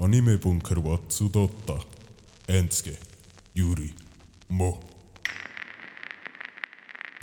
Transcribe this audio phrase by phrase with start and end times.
[0.00, 1.78] Anime Bunker wa Tsudotta.
[2.46, 2.96] Ensuke.
[3.52, 3.92] Yuri.
[4.48, 4.80] Mo.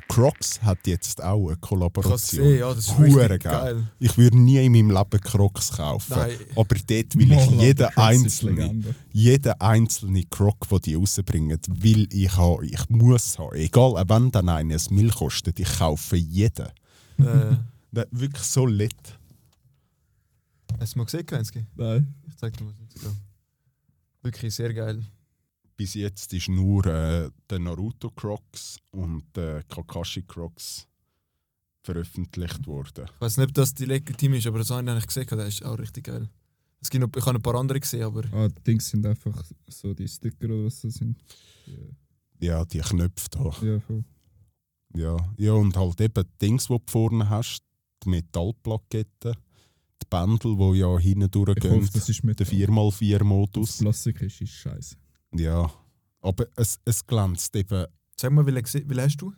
[0.07, 2.43] Crocs hat jetzt auch eine Kollaboration.
[2.43, 3.87] gesehen, ja, das ist Hure richtig geil.
[3.97, 6.17] Ich würde nie in meinem Leben Crocs kaufen.
[6.17, 6.37] Nein.
[6.55, 12.63] Aber dort will ich jeden einzelnen, jeden einzelnen Croc, den die rausbringen, will ich haben.
[12.63, 13.55] Ich muss haben.
[13.55, 16.67] Egal, wenn dann einer ein kostet, ich kaufe jeden.
[17.17, 17.55] Äh,
[17.91, 19.16] Das ist wirklich so lit.
[20.79, 21.65] Hast du mal gesehen, Kensky?
[21.75, 22.13] Nein.
[22.27, 23.17] Ich zeig dir mal das Instagram.
[24.21, 25.03] Wirklich sehr geil.
[25.75, 30.87] Bis jetzt ist nur äh, der Naruto Crocs und der Kakashi Crocs
[31.83, 33.05] veröffentlicht worden.
[33.13, 35.45] Ich weiß nicht, ob das die legitim ist, aber das habe ich eigentlich gesehen, der
[35.47, 36.29] ist auch richtig geil.
[36.81, 39.43] Es gibt noch, ich habe ein paar andere gesehen, aber Ah, die Dings sind einfach
[39.67, 41.17] so die Sticker oder was das sind.
[42.39, 43.51] Ja, die Knöpfe da.
[43.65, 44.03] Ja, voll.
[44.95, 47.61] Ja, ja und halt eben die Dings, die du vorne hast,
[48.03, 49.35] die Metallplaketten,
[50.09, 53.69] Bändel, die ja hinten Ich durchgehen, hoffe, das ist mit der 4x4-Modus.
[53.69, 54.95] Das Plastik ist, ist scheiße.
[55.35, 55.71] Ja,
[56.21, 57.85] aber es, es glänzt eben.
[58.19, 58.67] sag mal, wie lange
[59.03, 59.31] hast du?
[59.31, 59.35] Du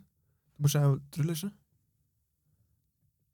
[0.58, 1.52] musst auch drüber lesen.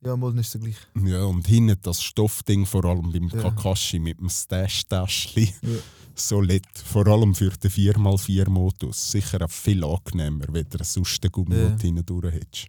[0.04, 0.76] Ja, mal ist es gleich.
[1.04, 3.42] Ja, und hinten das Stoffding, vor allem beim Ja.
[3.42, 5.78] Kakashi mit dem Stash-Täschchen, Ja.
[6.14, 6.66] so lit.
[6.84, 9.10] Vor allem für den 4x4-Modus.
[9.10, 11.76] Sicher auch viel angenehmer, wenn du sonst den Gummi, Ja.
[11.80, 12.66] hinten durch hättest.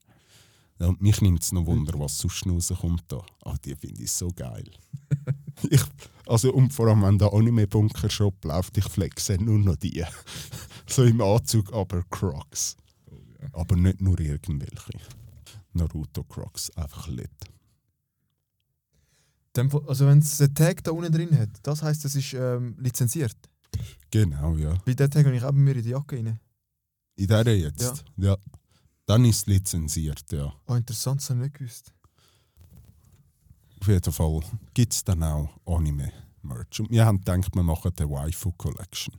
[0.80, 3.24] Ja, und mich nimmt es noch Wunder, was sonst noch rauskommt da.
[3.44, 4.70] Ah, die finde ich so geil.
[5.70, 5.82] ich,
[6.28, 10.04] also, und vor allem, wenn der Anime-Bunker-Shop läuft, ich flexe nur noch die.
[10.88, 12.78] so im Anzug, aber Crocs.
[13.54, 15.00] Aber nicht nur irgendwelche.
[15.74, 17.30] Naruto Crocs, einfach lit.
[19.88, 23.36] Also wenn es einen Tag da unten drin hat, das heisst, es ist ähm, lizenziert.
[24.12, 24.76] Genau, ja.
[24.86, 26.40] Bei dem Tag habe ich auch bei mir in die Jacke rein.
[27.16, 28.06] In der jetzt?
[28.18, 28.38] Ja.
[29.08, 30.54] Dann ist es lizenziert, ja.
[30.68, 31.92] Oh, interessant, das habe ich nicht gewusst.
[33.82, 34.40] Auf jeden Fall
[34.74, 36.80] gibt es dann auch Anime-Merch.
[36.82, 39.16] Und wir haben gedacht, wir machen eine Waifu Collection.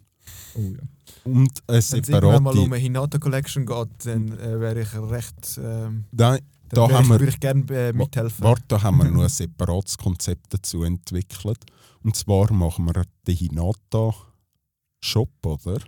[0.54, 0.78] Oh ja.
[1.24, 2.66] Und eine Wenn es irgendwann mal um separate.
[2.74, 5.58] eine Hinata Collection geht, dann äh, wäre ich recht.
[5.62, 8.44] Ähm, Nein, dann Da wäre haben ich, wir- würde ich gerne äh, mithelfen.
[8.44, 11.64] warte, da haben wir noch ein separates Konzept dazu entwickelt.
[12.02, 15.78] Und zwar machen wir den Hinata-Shop, oder?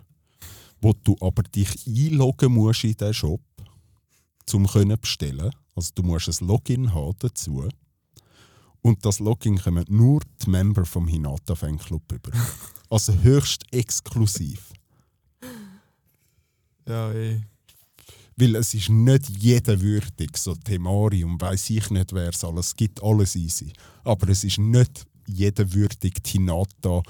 [0.83, 3.41] Wo du aber dich einloggen musst in diesen Shop,
[4.53, 5.51] um können bestellen.
[5.75, 7.67] Also du musst ein Login haben dazu.
[8.81, 12.31] Und das Login kommen nur die Member vom Hinata Fanclub über.
[12.89, 14.73] Also höchst exklusiv.
[16.85, 17.41] Ja, ey.
[18.35, 22.75] Weil es ist nicht jeder würdig, so Temari und weiss ich nicht, wer es alles
[22.75, 23.71] gibt, alles easy.
[24.03, 27.01] Aber es ist nicht jeder würdig, die Hinata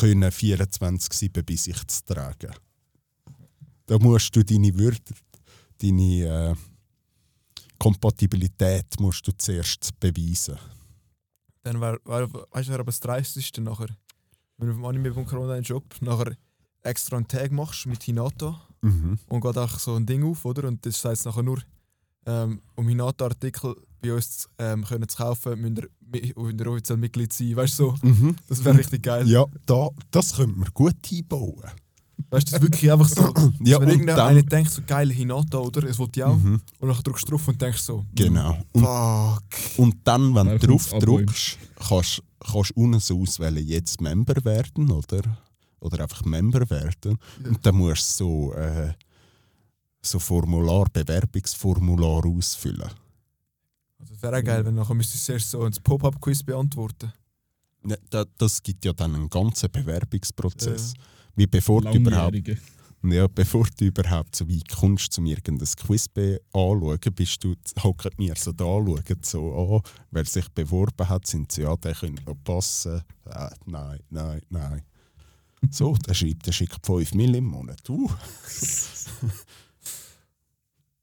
[0.00, 2.54] können 24-7 bei sich zu tragen.
[3.86, 5.14] Da musst du deine Würde,
[5.82, 6.54] deine äh,
[7.78, 10.56] Kompatibilität musst du zuerst beweisen.
[11.64, 13.88] Dann wäre, wär, weißt du, aber das Dreisteste nachher.
[14.58, 16.36] Wenn du auf dem Anime.com online Shop nachher
[16.82, 19.16] extra einen Tag machst mit Hinata Mhm.
[19.28, 20.66] und geht auch so ein Ding auf, oder?
[20.66, 21.62] Und das heißt nachher nur,
[22.26, 25.88] ähm, um Hinata-Artikel bei uns ähm, können zu kaufen, müsst ihr,
[26.36, 27.54] müsst ihr offiziell Mitglied sein.
[27.54, 28.34] Weißt du, so, Mhm.
[28.48, 29.28] das wäre richtig geil.
[29.28, 31.62] Ja, da, das könnte man gut einbauen.
[32.30, 33.32] Weißt du, das ist wirklich einfach so.
[33.64, 35.84] Ja, wenn und irgendeiner denkt, so geil Hinata, oder?
[35.84, 36.36] Es will ich auch.
[36.36, 36.60] Mhm.
[36.78, 38.58] Und dann drückst du drauf und denkst so, Genau.
[38.72, 39.78] Und fuck.
[39.78, 44.90] Und dann, wenn du drauf drückst, kannst kannst du unten so auswählen, jetzt Member werden
[44.90, 45.22] oder,
[45.80, 47.18] oder einfach Member werden.
[47.42, 47.50] Ja.
[47.50, 48.92] Und dann musst du so, äh,
[50.02, 52.90] so Formular, Bewerbungsformular ausfüllen.
[53.98, 57.12] Also, das wäre auch geil, wenn nachher müsstest du zuerst so ein Pop-Up-Quiz beantworten.
[57.86, 60.94] Ja, da, das gibt ja dann einen ganzen Bewerbungsprozess.
[61.36, 62.36] Wie bevor du überhaupt.
[63.04, 68.34] Ja, bevor du überhaupt so weit kommst, um irgendein Quiz anzuschauen, bist du, hocken mir
[68.36, 72.36] so da, schauen so an, wer sich beworben hat, sind sie, ja, der könnte noch
[72.44, 73.02] passen.
[73.24, 74.82] Äh, nein, nein, nein.
[75.70, 77.88] So, der schreibt, der schickt 5 Mill im Monat.
[77.88, 78.08] Uh.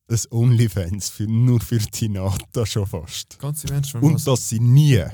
[0.08, 3.38] Das Onlyfans für, nur für die Nata schon fast.
[3.38, 5.06] Ganze Menschen, Und dass sie nie,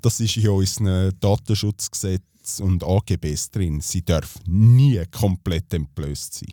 [0.00, 2.22] das ist in unserem Datenschutzgesetz
[2.60, 6.52] und AGBs drin, sie darf nie komplett entblößt sein.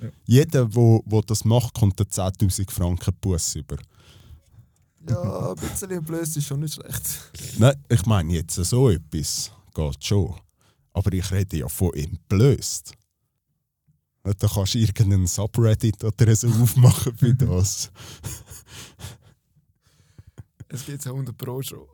[0.00, 0.08] Ja.
[0.26, 3.76] Jeder, wo, wo das macht, kommt einen 10'000 Franken Bus über.
[5.08, 7.32] Ja, ein bisschen blöd ist schon nicht schlecht.
[7.58, 10.34] Nein, ich meine jetzt so etwas geht schon.
[10.92, 12.92] Aber ich rede ja von entblößt.
[14.24, 17.92] Da kannst du irgendeinen Subreddit oder so aufmachen für das.
[20.68, 21.86] Es geht ja 100 Pro schon.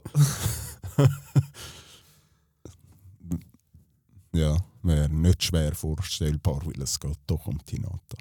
[4.35, 8.17] Ja, wäre nicht schwer vorstellbar, weil es geht doch um die Nata.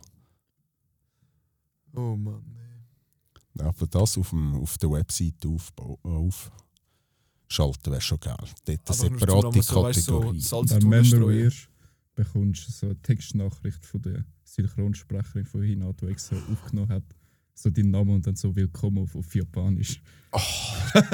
[1.95, 2.43] Oh Mann.
[3.57, 3.65] ey.
[3.65, 6.51] Aber das auf, dem, auf der Webseite aufbau- auf
[7.47, 8.35] schalten wäre schon geil.
[8.65, 10.39] Dort eine separate so, weißt, so Kategorie.
[10.41, 11.37] Salz Wenn du Member streuen.
[11.37, 11.69] wirst,
[12.15, 17.03] bekommst du so eine Textnachricht von der Synchronsprecherin von Hinato, die extra aufgenommen hat.
[17.53, 20.01] So deinen Namen und dann so Willkommen auf, auf Japanisch.
[20.31, 21.11] Weißt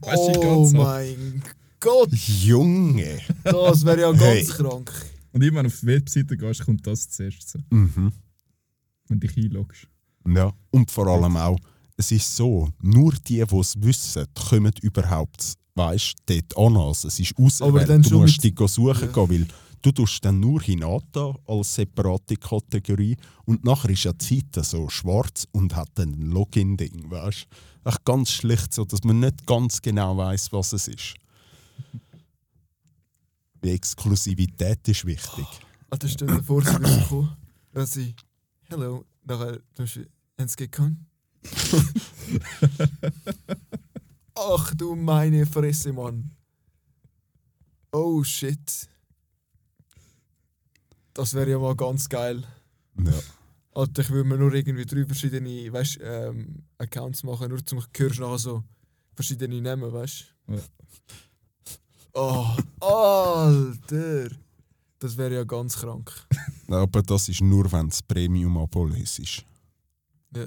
[0.00, 0.80] du, Oh ganz ab.
[0.80, 1.42] mein
[1.86, 3.20] Gott, Junge!
[3.44, 4.44] das wäre ja ganz Hey.
[4.44, 4.90] krank.
[5.32, 8.12] Und immer wenn du auf die Webseite gehst, kommt das zuerst so, Mhm.
[9.08, 9.86] wenn du dich einloggst.
[10.26, 11.58] Ja, und vor allem auch,
[11.96, 16.76] es ist so, nur die, die es wissen, kommen überhaupt, weißt du, dort an.
[16.76, 17.34] Also es ist
[17.88, 19.24] dann du schon musst dich suchen Ja.
[19.26, 19.46] gehen, weil
[19.82, 24.88] du tust dann nur Hinata als separate Kategorie und nachher ist ja die Seite so
[24.88, 27.46] schwarz und hat dann ein Login-Ding, weißt
[27.84, 27.88] du.
[27.90, 31.14] Echt ganz schlicht so, dass man nicht ganz genau weiß, was es ist.
[33.62, 35.46] Die Exklusivität ist wichtig.
[35.90, 37.36] Alter, stell dir vor, sie würden kommen,
[37.72, 38.14] dass sie,
[38.64, 40.00] hello, nachher, du hast
[40.36, 41.06] ins gekommen.
[44.34, 46.30] Ach du meine Fresse, Mann.
[47.92, 48.88] Oh shit.
[51.14, 52.44] Das wäre ja mal ganz geil.
[53.02, 53.12] Ja.
[53.72, 58.20] Alter, ich würde mir nur irgendwie drei verschiedene weißt, ähm, Accounts machen, nur zum hörst
[58.20, 58.64] nachher so
[59.14, 60.60] verschiedene Namen, weißt Ja.
[62.18, 62.46] Oh,
[62.80, 64.30] Alter!
[64.98, 66.10] Das wäre ja ganz krank.
[66.68, 69.44] Aber das ist nur, wenn es Premium-Abo ist.
[70.34, 70.46] Ja.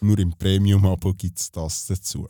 [0.00, 2.26] Nur im Premium-Abo gibt es das dazu.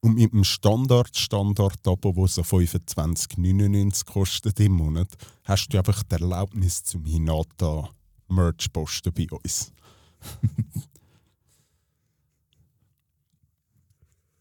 [0.00, 5.08] Und mit dem Standard-Standard-Abo, das so 25,99 kostet im Monat,
[5.44, 7.88] hast du einfach die Erlaubnis zum Hinata
[8.26, 9.72] Merch posten bei uns.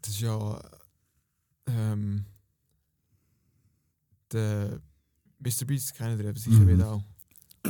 [0.01, 0.61] Das ist ja.
[1.67, 2.25] Ähm,
[4.31, 4.79] der
[5.39, 5.65] Mr.
[5.65, 6.67] Beast kennt ihr eben sicher Mhm.
[6.67, 7.03] wieder auch.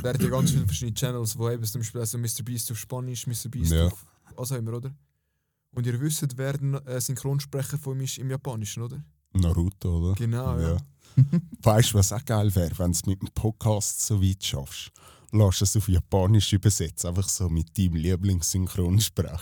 [0.01, 2.43] Der hat ja ganz viele verschiedene Channels, wo eben zum Beispiel also Mr.
[2.43, 3.49] Beast auf Spanisch, Mr.
[3.49, 3.87] Beast Ja.
[3.87, 4.05] auf
[4.35, 4.93] was auch immer, oder?
[5.71, 9.03] Und ihr wisst, wer der äh, Synchronsprecher von ihm ist im Japanischen, oder?
[9.33, 10.15] Naruto, oder?
[10.15, 10.77] Genau, ja.
[11.63, 14.91] Weißt du, was auch geil wäre, wenn du es mit dem Podcast so weit schaffst?
[15.31, 19.39] Lass es auf Japanisch übersetzen, einfach so mit deinem Lieblingssynchronsprecher.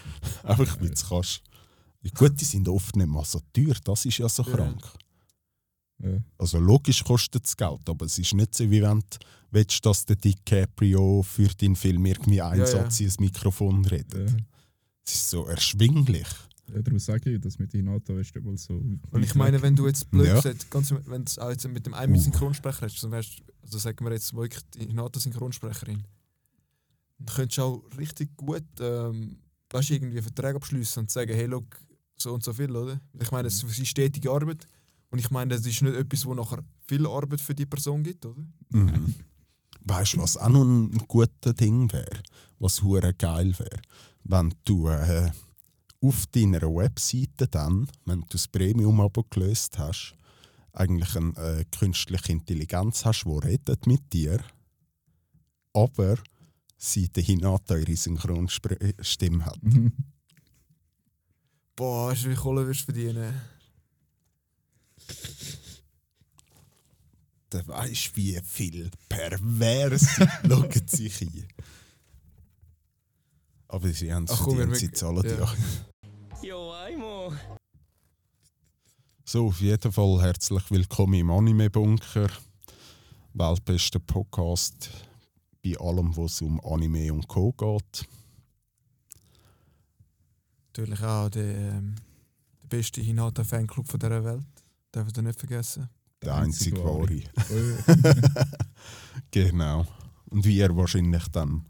[0.42, 1.42] einfach wie du es kannst.
[2.14, 4.80] Gut, die sind oft nicht mal so teuer, das ist ja so krank.
[6.02, 6.18] Ja.
[6.38, 9.18] Also logisch kostet es Geld, aber es ist nicht so, wie wenn du
[9.50, 12.84] willst, dass der DiCaprio für deinen Film irgendwie einen Ja, ja.
[12.84, 14.30] Ins Mikrofon redet.
[14.30, 14.36] Ja.
[15.06, 16.26] Es ist so erschwinglich.
[16.74, 18.74] Ja, darum sage ich, dass mit Hinato ist mal so.
[18.74, 20.34] Und ich meine, wenn du jetzt blöd Ja.
[20.34, 22.20] gesagt, ganz, wenn du auch jetzt mit dem einen Uh.
[22.20, 26.02] Synchronsprecher hast, dann wärst, also sagen wir jetzt wirklich die Hinata-Synchronsprecherin,
[27.18, 29.38] dann könntest du auch richtig gut ähm,
[29.70, 31.80] weißt, irgendwie Verträge abschließen und sagen, hey, look,
[32.16, 33.00] so und so viel, oder?
[33.20, 34.66] Ich meine, es ist stetige Arbeit
[35.10, 38.24] und ich meine, das ist nicht etwas, wo nachher viel Arbeit für die Person gibt,
[38.26, 38.42] oder?
[38.70, 39.14] Mhm.
[39.82, 42.22] Weißt du, was auch noch ein guter Ding wäre?
[42.58, 43.80] Was hure geil wäre?
[44.24, 45.30] Wenn du äh,
[46.00, 50.16] auf deiner Webseite dann, wenn du das Premium-Abo gelöst hast,
[50.72, 54.40] eigentlich eine äh, künstliche Intelligenz hast, die redet mit dir,
[55.72, 56.16] aber
[56.76, 59.62] sie Hinata ihre Synchronstimme hat.
[59.62, 59.92] Mhm.
[61.76, 63.38] Boah, weißt wie Kohle wirst du verdienen?
[67.50, 70.06] Da weißt wie viel pervers
[70.48, 71.46] schauen sich hier.
[73.68, 75.54] Aber sie haben es verdient, sie zahlen ja.
[76.42, 77.34] Jo, Aimo!
[79.26, 82.28] So, auf jeden Fall herzlich willkommen im Anime-Bunker.
[83.34, 84.88] Weltbester Podcast
[85.62, 87.52] bei allem, was um Anime und Co.
[87.52, 88.08] geht.
[90.76, 91.94] Natürlich auch der, ähm,
[92.62, 94.44] der beste Hinata-Fanclub von dieser Welt.
[94.92, 95.88] Darf ich nicht vergessen.
[96.22, 97.22] Der einzige wahre.
[97.50, 98.44] Oh,
[99.30, 99.86] Genau.
[100.28, 101.64] Und wie ihr wahrscheinlich dann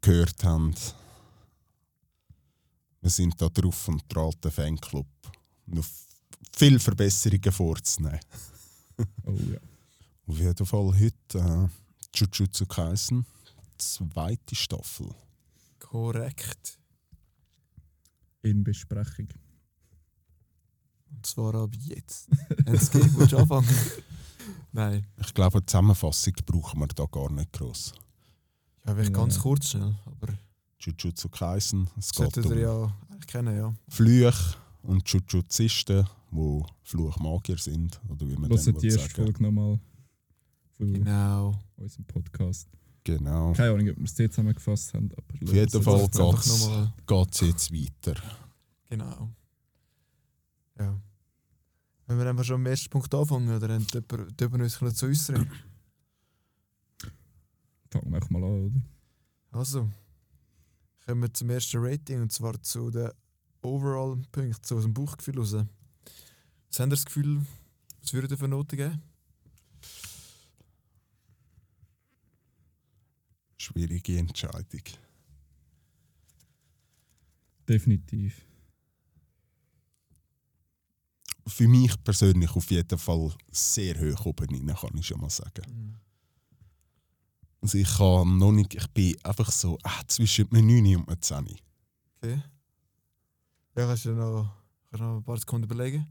[0.00, 0.96] gehört habt,
[3.00, 5.06] wir sind da drauf und dran, den Fanclub
[5.66, 5.86] noch
[6.56, 8.18] viele Verbesserungen vorzunehmen.
[9.26, 9.58] oh ja.
[10.26, 11.68] Auf jeden Fall heute äh,
[12.16, 13.24] Jujutsu Kaisen,
[13.76, 15.14] zweite Staffel.
[15.78, 16.78] Korrekt.
[18.42, 19.28] In Besprechung.
[21.10, 22.28] Und zwar ab jetzt.
[22.66, 23.68] Jetzt geht, willst du anfangen?
[24.72, 25.06] Nein.
[25.20, 27.92] Ich glaube, eine Zusammenfassung brauchen wir da gar nicht groß.
[28.86, 29.16] Ja, vielleicht Ja.
[29.16, 29.94] ganz kurz schnell.
[30.04, 30.28] Aber
[30.80, 33.74] Jujutsu Kaisen, es geht solltet ihr um ja eigentlich kennen, ja.
[33.88, 38.00] Flüche und Jujuzisten, die Fluchmagier sind.
[38.08, 39.14] Oder wie man Hört die erste sagen.
[39.14, 39.80] Folge nochmal
[40.76, 41.58] von Genau.
[41.76, 42.68] unserem Podcast.
[43.16, 43.54] Genau.
[43.54, 46.92] Keine Ahnung, ob wir es jetzt zusammengefasst haben, aber Auf jeden Fall.
[47.06, 48.22] Geht es jetzt weiter.
[48.90, 49.30] Genau.
[50.78, 51.00] Ja.
[52.06, 55.50] Wenn wir einfach schon am ersten Punkt anfangen, oder dann jemand jemand uns zu äußern.
[57.90, 58.80] Fangen wir einfach mal an, oder?
[59.58, 59.88] Also,
[61.06, 63.14] kommen wir zum ersten Rating und zwar zu der
[63.62, 65.54] Overall-Punkte, so aus dem Bauchgefühl raus.
[65.54, 67.40] Was habt ihr das Gefühl,
[68.02, 69.02] was würde ihr für Noten geben?
[73.58, 74.82] Schwierige Entscheidung.
[77.68, 78.40] Definitiv.
[81.46, 85.98] Für mich persönlich auf jeden Fall sehr hoch oben rein, kann ich schon mal sagen.
[87.60, 91.20] Also ich kann noch nicht, ich bin einfach so ah, zwischen einem 9 und einem
[91.20, 91.58] 10.
[92.16, 92.42] Okay.
[93.76, 94.54] Ja, kannst du noch,
[94.90, 96.06] kannst du noch ein paar Sekunden überlegen?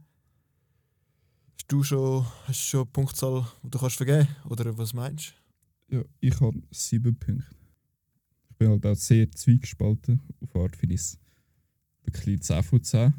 [1.53, 5.33] Hast du schon, hast du schon eine Punktzahl, die du kannst vergeben Oder was meinst
[5.89, 7.45] Ja, ich habe sieben Punkte.
[8.49, 10.21] Ich bin halt auch sehr zweigespalten.
[10.41, 11.17] Auf Art finde ich es
[12.05, 13.13] ein bisschen 10 von 10.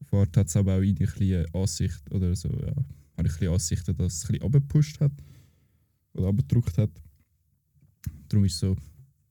[0.00, 3.24] Auf Art hat es aber auch eine kleine Ansicht oder so, ja, habe ich ein
[3.24, 5.12] bisschen Ansichten, dass es ein bisschen runtergepusht hat
[6.12, 6.90] oder runtergedrückt hat.
[8.28, 8.76] Darum ist es so,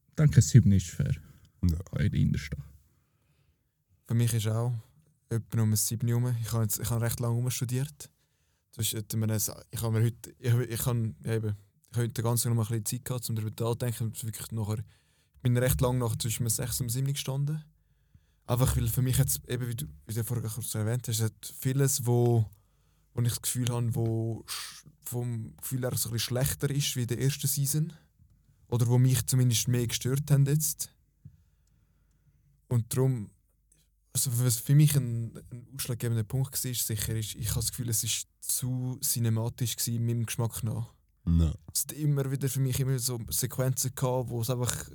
[0.09, 1.15] ich denke, 7 ist fair.
[1.69, 1.77] Ja.
[1.91, 2.59] Bei der Innerstadt.
[4.07, 4.73] Für mich ist auch
[5.29, 6.35] etwa um ein 7 herum.
[6.41, 7.37] Ich habe, jetzt, ich habe recht lange
[9.49, 11.55] eine- ich habe mir heute, ich, ich habe ja eben,
[11.95, 14.07] ich habe heute ganz noch ein bisschen Zeit gehabt, um darüber nachzudenken.
[14.07, 17.63] Und wirklich nachher, ich bin recht lange nach zwischen einem 6 und 7 gestanden.
[18.47, 21.53] Einfach weil für mich jetzt, eben wie du, wie du vorher kurz erwähnt hast, hat
[21.59, 22.45] vieles, wo,
[23.13, 24.43] wo ich das Gefühl habe, wo
[25.03, 27.93] vom Gefühl her so ein bisschen schlechter ist wie in der ersten Season.
[28.67, 30.91] Oder wo mich zumindest mehr gestört haben jetzt.
[32.67, 33.29] Und darum
[34.11, 37.89] also was für mich ein, ein ausschlaggebender Punkt war, sicher ist, ich habe das Gefühl,
[37.89, 40.94] es ist zu cinematisch meinem Geschmack nach.
[41.27, 41.53] Ja.
[41.73, 44.89] Es hat immer wieder für mich immer so Sequenzen gehabt, wo es einfach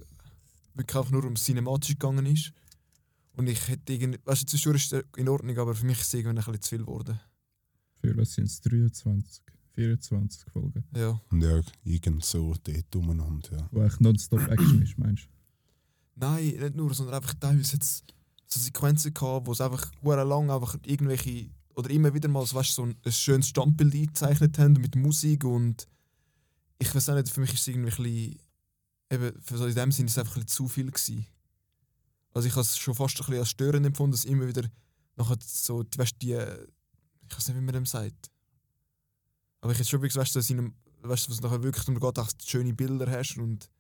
[0.75, 2.53] wirklich einfach nur um Cinematisch gegangen ist.
[3.33, 6.09] Und ich hätte irgendwie, weißt du, zwischendurch ist es in Ordnung, aber für mich ist
[6.09, 7.21] es irgendwann ein bisschen zu viel geworden.
[8.01, 8.61] Für was sind es?
[8.61, 9.43] 23,
[9.75, 10.85] 24 Folgen.
[10.95, 11.21] Ja.
[11.33, 13.53] ja, irgend so dort umeinander.
[13.53, 13.69] Ja.
[13.71, 15.29] Wo eigentlich nonstop Action ist, meinst du?
[16.17, 18.05] Nein, nicht nur, sondern einfach teilweise jetzt
[18.47, 22.75] so Sequenzen gehabt, wo es einfach lang einfach irgendwelche oder immer wieder mal so, weißt,
[22.75, 25.87] so ein, ein schönes Standbild eingezeichnet haben mit Musik und
[26.81, 28.41] ich weiß auch nicht, für mich ist es irgendwie ein bisschen,
[29.11, 31.27] eben, für so in dem Sinne ist es einfach ein bisschen zu viel gewesen.
[32.33, 34.69] Also ich habe es schon fast ein bisschen als störend empfunden, dass immer wieder
[35.17, 38.31] nachher so, die, weißt, die, ich weiß nicht, wie man dem sagt.
[39.61, 40.55] Aber ich hätte schon wirklich, weißt, du, so
[41.03, 43.71] weißt, was nachher wirklich darum geht, dass du schöne Bilder hast und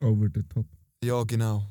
[0.00, 0.66] Over the top.
[1.02, 1.66] ja, genau.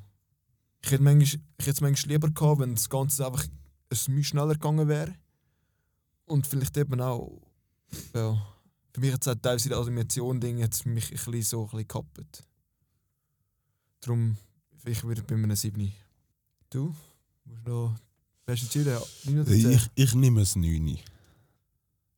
[0.81, 3.51] Ich hätte, manchmal, ich hätte es manchmal lieber gehabt, wenn das Ganze einfach ein
[3.89, 5.13] bisschen schneller gegangen wäre.
[6.25, 7.39] Und vielleicht eben auch,
[8.15, 8.54] ja,
[8.95, 11.79] für mich hat es auch teilweise die Animation-Ding jetzt mich ein bisschen so ein bisschen
[11.79, 12.43] gekappt.
[13.99, 14.37] Darum,
[14.85, 15.91] ich würde bei einem 7.
[16.69, 16.95] Du?
[17.43, 17.93] Musst noch,
[18.47, 18.93] hast du entschieden?
[18.93, 19.71] Ja, 9 oder 10?
[19.71, 20.97] Ich, ich nehme es 9.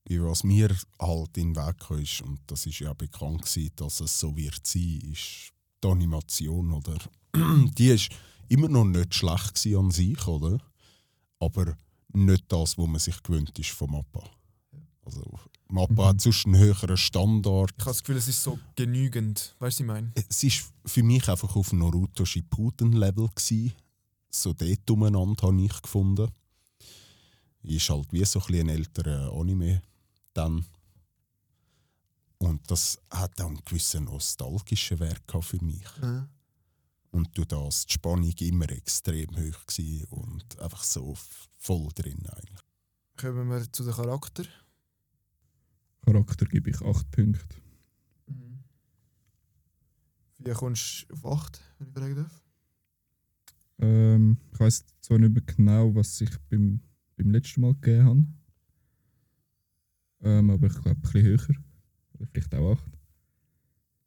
[0.05, 0.69] Wie was mir
[1.01, 4.37] halt in den Weg kam, ist, und das ist ja bekannt gewesen, dass es so
[4.37, 5.51] wird sein, ist
[5.83, 6.97] die Animation, oder?
[7.75, 8.09] die ist
[8.49, 10.59] immer noch nicht schlecht an sich, oder?
[11.39, 11.75] Aber
[12.13, 14.29] nicht das, was man sich gewöhnt ist von Mappa.
[15.03, 15.39] Also,
[15.69, 16.07] Mappa Mhm.
[16.07, 17.71] hat sonst einen höheren Standard.
[17.77, 19.55] Ich habe das Gefühl, es ist so genügend.
[19.59, 20.11] Weißt du, was ich meine?
[20.29, 23.73] Es ist für mich einfach auf Naruto Shippuden Level gsi.
[24.29, 26.31] So dort umeinander habe ich gefunden.
[27.63, 29.81] Ist halt wie so ein, bisschen ein älterer Anime
[30.33, 30.65] dann.
[32.37, 35.83] Und das hat auch einen gewissen nostalgischen Wert für mich.
[36.01, 36.29] Ja.
[37.11, 39.63] Und durch das die Spannung immer extrem hoch
[40.11, 41.15] und einfach so
[41.57, 42.61] voll drin eigentlich.
[43.17, 44.43] Kommen wir zu den Charakter.
[46.07, 47.45] Charakter gebe ich 8 Punkte.
[50.37, 52.43] Wie kommst du auf 8, wenn ich fragen darf?
[53.79, 56.79] Ähm, ich weiß zwar nicht mehr genau, was ich beim,
[57.17, 58.25] beim letzten Mal gegeben habe.
[60.21, 61.57] Ähm, aber ich glaube, ein bisschen höher.
[62.13, 62.83] Oder vielleicht auch 8.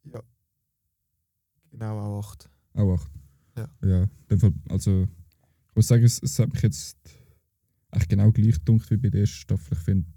[0.05, 0.23] Ja.
[1.69, 2.49] Genau, auch 8.
[2.73, 3.11] Auch 8.
[3.57, 3.69] Ja.
[3.83, 4.07] Ja,
[4.69, 5.07] also
[5.69, 6.97] ich muss sagen, es, es hat mich jetzt
[7.91, 9.77] echt genau gleich gedunkt wie bei der ersten Staffel.
[9.77, 10.07] Ich finde,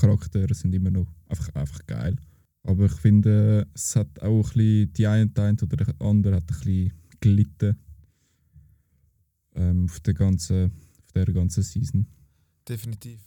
[0.00, 2.16] Charaktere sind immer noch einfach, einfach geil.
[2.62, 6.36] Aber ich finde, es hat auch ein bisschen, die eine, die eine oder der andere
[6.36, 7.76] hat ein bisschen gelitten
[9.54, 10.70] ähm, auf, der ganzen,
[11.04, 12.06] auf der ganzen Season.
[12.68, 13.20] Definitiv.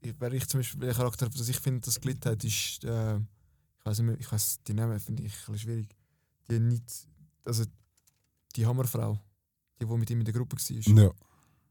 [0.00, 3.16] Ich, wer ich zum Beispiel, der Charakter, das ich finde, das gelitten hat, ist, äh,
[3.16, 5.96] ich weiß nicht mehr, ich weiß die Namen finde ich ein bisschen schwierig.
[6.50, 7.08] Die nicht,
[7.44, 7.64] also
[8.56, 9.20] die Hammerfrau,
[9.80, 10.76] die, die mit ihm in der Gruppe war.
[10.76, 11.14] Ich Ja, habe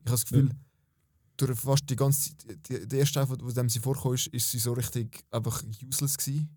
[0.03, 0.49] das Gefühl,
[1.37, 4.51] durch fast die ganze Zeit, die, die erste Staffel, wo dem sie vorkam, ist, ist
[4.51, 6.49] sie so richtig einfach useless gewesen.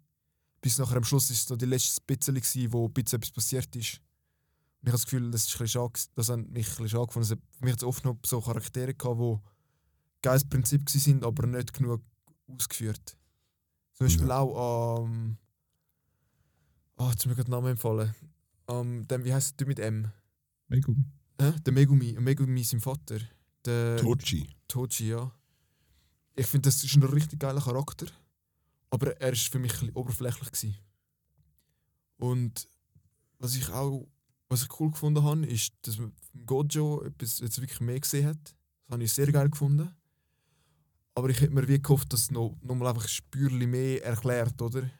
[0.62, 3.30] Bis nachher am Schluss ist es noch die letzte bisschen gewesen, wo ein bisschen etwas
[3.30, 4.00] passiert ist.
[4.80, 7.06] Und ich habe das Gefühl, das ist ein schade, das hat mich ein bisschen schade
[7.06, 7.28] gefunden.
[7.28, 9.38] Für mich hat es oft noch so Charaktere gehabt, die
[10.22, 12.02] geiles Prinzip sind, aber nicht genug
[12.48, 13.16] ausgeführt.
[13.94, 14.38] Zum Beispiel Ja.
[14.38, 15.36] auch am.
[16.96, 18.14] oh, jetzt ist mir gerade Name empfallen.
[18.66, 20.10] Um, dem, wie heißt der mit M?
[20.68, 21.04] Megumi.
[21.38, 23.18] Äh, der Megumi, Megumi sein Vater.
[23.64, 24.48] Der Tochi.
[24.68, 25.32] Toji, ja.
[26.36, 28.06] Ich finde, das ist ein richtig geiler Charakter.
[28.90, 30.50] Aber er ist für mich ein bisschen oberflächlich.
[30.50, 30.76] Gewesen.
[32.16, 32.68] Und
[33.38, 34.06] was ich auch
[34.50, 36.12] was ich cool gefunden habe, ist, dass man
[36.44, 38.42] Gojo etwas jetzt wirklich mehr gesehen hat.
[38.44, 39.94] Das habe ich sehr geil gefunden.
[41.14, 44.04] Aber ich hätte mir wie gehofft, dass es noch, noch mal einfach ein Spürchen mehr
[44.04, 44.90] erklärt, oder?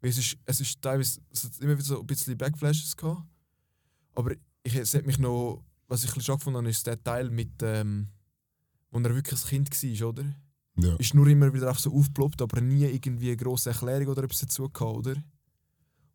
[0.00, 3.22] Weil es ist, es ist teilweise es hat immer wieder so ein bisschen Backflashes gehabt.
[4.16, 4.32] Aber
[4.64, 7.62] ich, es hat mich noch, was ich ein schade gefunden habe, ist der Teil mit,
[7.62, 8.08] ähm,
[8.90, 10.24] wo er wirklich ein Kind war, oder?
[10.76, 10.94] Ja.
[10.96, 14.40] ist nur immer wieder einfach so aufgeploppt, aber nie irgendwie eine grosse Erklärung oder etwas
[14.40, 15.16] dazu gehabt, oder?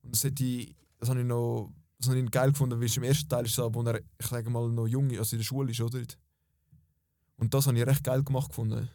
[0.03, 2.97] Und das, hätte ich, das habe ich noch das habe ich geil gefunden, weil es
[2.97, 5.39] im ersten Teil ist so, wo er, ich sage mal, noch jung ist, also in
[5.39, 6.01] der Schule ist, oder?
[7.37, 8.89] Und das habe ich recht geil gemacht gefunden.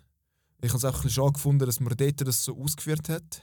[0.61, 3.43] Ich habe es auch ein bisschen schade gefunden, dass man dort das so ausgeführt hat.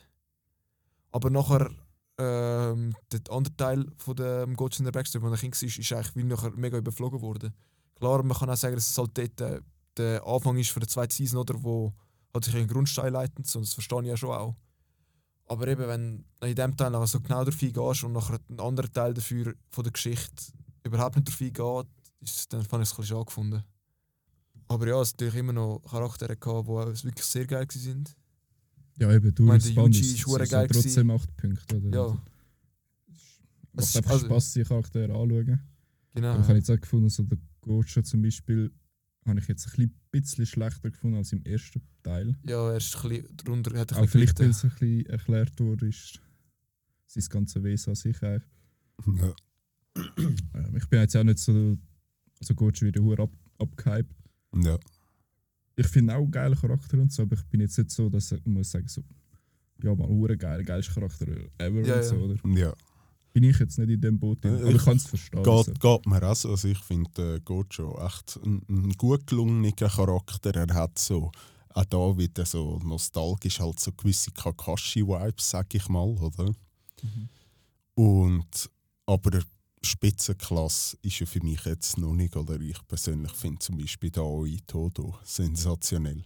[1.11, 1.71] Aber nachher,
[2.17, 5.93] ähm, der andere Teil von dem Ghost in der Backstory, wo er Kind war, ist
[5.93, 7.53] eigentlich wie nachher mega überflogen worden.
[7.95, 9.61] Klar, man kann auch sagen, dass es halt dort äh,
[9.97, 11.93] der Anfang ist für die zweite Season, oder, wo
[12.33, 14.55] hat sich einen Grundstein leitet, und das verstehe ich ja schon auch.
[15.47, 18.91] Aber eben, wenn du in dem Teil so genau darauf eingehst und nachher ein anderer
[18.91, 20.53] Teil dafür von der Geschichte
[20.83, 21.91] überhaupt nicht darauf eingeht,
[22.49, 23.63] dann fand ich es ein bisschen schade.
[24.67, 28.05] Aber ja, es hat natürlich immer noch Charaktere gehabt, die wirklich sehr geil waren.
[28.97, 31.77] Ja, eben, du Band Yuji ist, ist geil trotzdem 8 Punkte.
[31.81, 31.97] Oder?
[31.97, 32.23] Ja,
[33.73, 35.59] Macht Es- einfach also- Spass, die Charaktere anzuschauen.
[36.13, 36.31] genau.
[36.31, 38.71] Aber ich habe jetzt auch gefunden, so der Gojo zum Beispiel,
[39.25, 42.37] habe ich jetzt ein bisschen schlechter gefunden als im ersten Teil.
[42.47, 45.05] Ja, er ist ein bisschen drunter, hat ein Auch bisschen vielleicht, weil es ein bisschen
[45.07, 46.21] erklärt wurde, ist
[47.07, 48.43] sein ganze Wesen an sich eigentlich.
[49.19, 49.35] Ja.
[50.53, 51.77] Ähm, ich bin jetzt auch nicht so,
[52.39, 54.13] also Gojo wieder hure ab, abgehypt.
[54.63, 54.77] ja.
[55.75, 58.31] Ich finde auch einen geilen Charakter und so, aber ich bin jetzt nicht so, dass
[58.31, 59.01] ich muss sagen, so,
[59.83, 61.27] ja, mal hure geil, geilster Charakter
[61.57, 62.35] ever Ja, und so, oder?
[62.57, 62.73] ja.
[63.33, 65.39] Bin ich jetzt nicht in dem Boot aber ich- ich kann es verstehen.
[65.45, 65.63] also.
[65.65, 66.51] Geht, geht mir auch so.
[66.51, 70.55] Also ich finde äh, Gojo echt ein, ein gut gelungener Charakter.
[70.55, 71.31] Er hat so
[71.73, 76.45] auch da wieder so nostalgisch halt so gewisse Kakashi-Vibes, sag ich mal, oder?
[77.03, 77.29] Mhm.
[77.95, 78.69] Und
[79.05, 79.41] aber
[79.85, 84.21] Spitzenklasse ist ja für mich jetzt noch nicht, oder ich persönlich finde zum Beispiel da
[84.21, 86.23] Aoi Todo sensationell.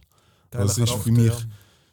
[0.50, 1.38] Geiler das ist für mich- ja.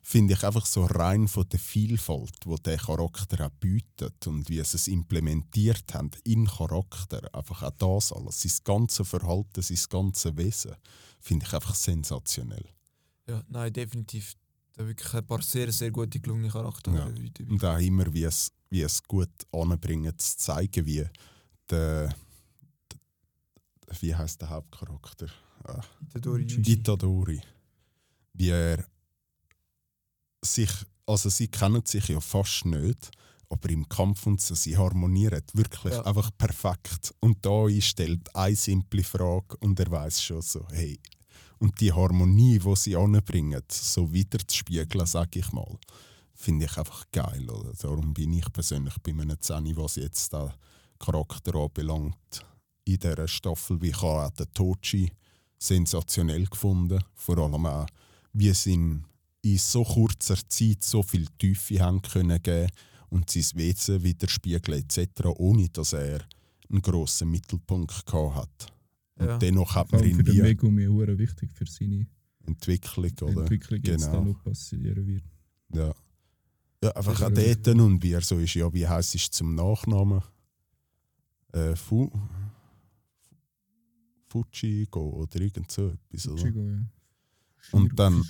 [0.01, 4.63] finde ich einfach so rein von der Vielfalt, wo der Charakter auch bietet und wie
[4.63, 10.37] sie es implementiert haben in Charakter, einfach auch das alles, sein ganzes Verhalten, sein ganzes
[10.37, 10.75] Wesen,
[11.19, 12.65] finde ich einfach sensationell.
[13.27, 14.33] Ja, nein, definitiv.
[14.73, 17.13] Da wirklich ein paar sehr, sehr gute gelungene Charaktere.
[17.13, 17.45] Ja.
[17.49, 21.03] Und auch immer, wie es, wie es gut anbringen, zu zeigen, wie
[21.71, 22.07] der,
[23.87, 25.27] der wie heißt der Hauptcharakter?
[25.63, 25.81] Ah,
[26.71, 27.41] Itadori.
[28.33, 28.85] Wie er
[30.43, 30.69] sich,
[31.05, 33.11] also sie kennen sich ja fast nicht,
[33.49, 36.05] aber im Kampf und so, sie harmonieren wirklich Ja.
[36.05, 37.13] einfach perfekt.
[37.19, 40.99] Und da stellt eine simple Frage und er weiß schon so, hey,
[41.59, 45.77] und die Harmonie, die sie anbringen, so wieder zu spiegeln, sage ich mal,
[46.35, 47.49] finde ich einfach geil.
[47.49, 47.73] Oder?
[47.73, 50.51] Darum bin ich persönlich bei einem Zeni, was jetzt den
[50.99, 52.45] Charakter anbelangt,
[52.85, 55.11] in dieser Staffel, wie ich auch den Tochi
[55.59, 57.03] sensationell gefunden.
[57.15, 57.85] Vor allem auch,
[58.33, 59.03] wie sie in,
[59.41, 62.69] in so kurzer Zeit so viel Tiefe haben können geben
[63.09, 66.21] und sein Wesen widerspiegeln etc., ohne dass er
[66.69, 68.73] einen grossen Mittelpunkt gehabt hat.
[69.19, 69.37] Und Ja.
[69.37, 72.05] dennoch hat man für ihn den Megumi hure wichtig für seine
[72.45, 73.41] Entwicklung, oder?
[73.41, 74.11] Entwicklung jetzt Genau.
[74.19, 75.23] da noch passieren wird.
[75.73, 75.93] Ja.
[76.83, 79.55] Ja, einfach Sicher auch dort und wie er so ist, ja, wie heißt es zum
[79.55, 80.21] Nachnamen?
[81.57, 82.09] Äh, Fu
[84.29, 86.41] Fujigo oder irgend so etwas, oder?
[86.43, 86.79] Chigo, ja.
[87.71, 88.23] Und dann-.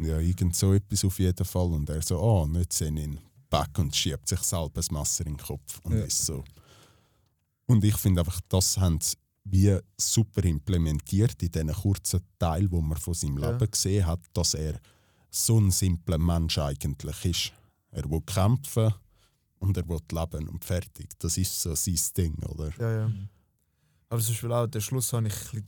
[0.00, 1.72] Ja, irgend so etwas auf jeden Fall.
[1.72, 5.36] Und er so, ah, nicht sehen ihn back und schiebt sich selber das Messer in
[5.36, 5.80] den Kopf.
[5.84, 6.04] Und Ja.
[6.04, 6.44] ist so.
[7.66, 12.80] Und ich finde einfach, das haben sie wie super implementiert in diesen kurzen Teil, wo
[12.80, 13.50] man von seinem Ja.
[13.52, 14.78] Leben gesehen hat, dass er
[15.30, 17.52] so ein simpler Mensch eigentlich ist.
[17.90, 18.92] Er will kämpfen
[19.60, 21.10] und er will leben und fertig.
[21.18, 22.72] Das ist so sein Ding, oder?
[22.78, 23.12] Ja, ja.
[24.08, 25.66] Aber zum Beispiel auch den Schluss habe ich ein bisschen,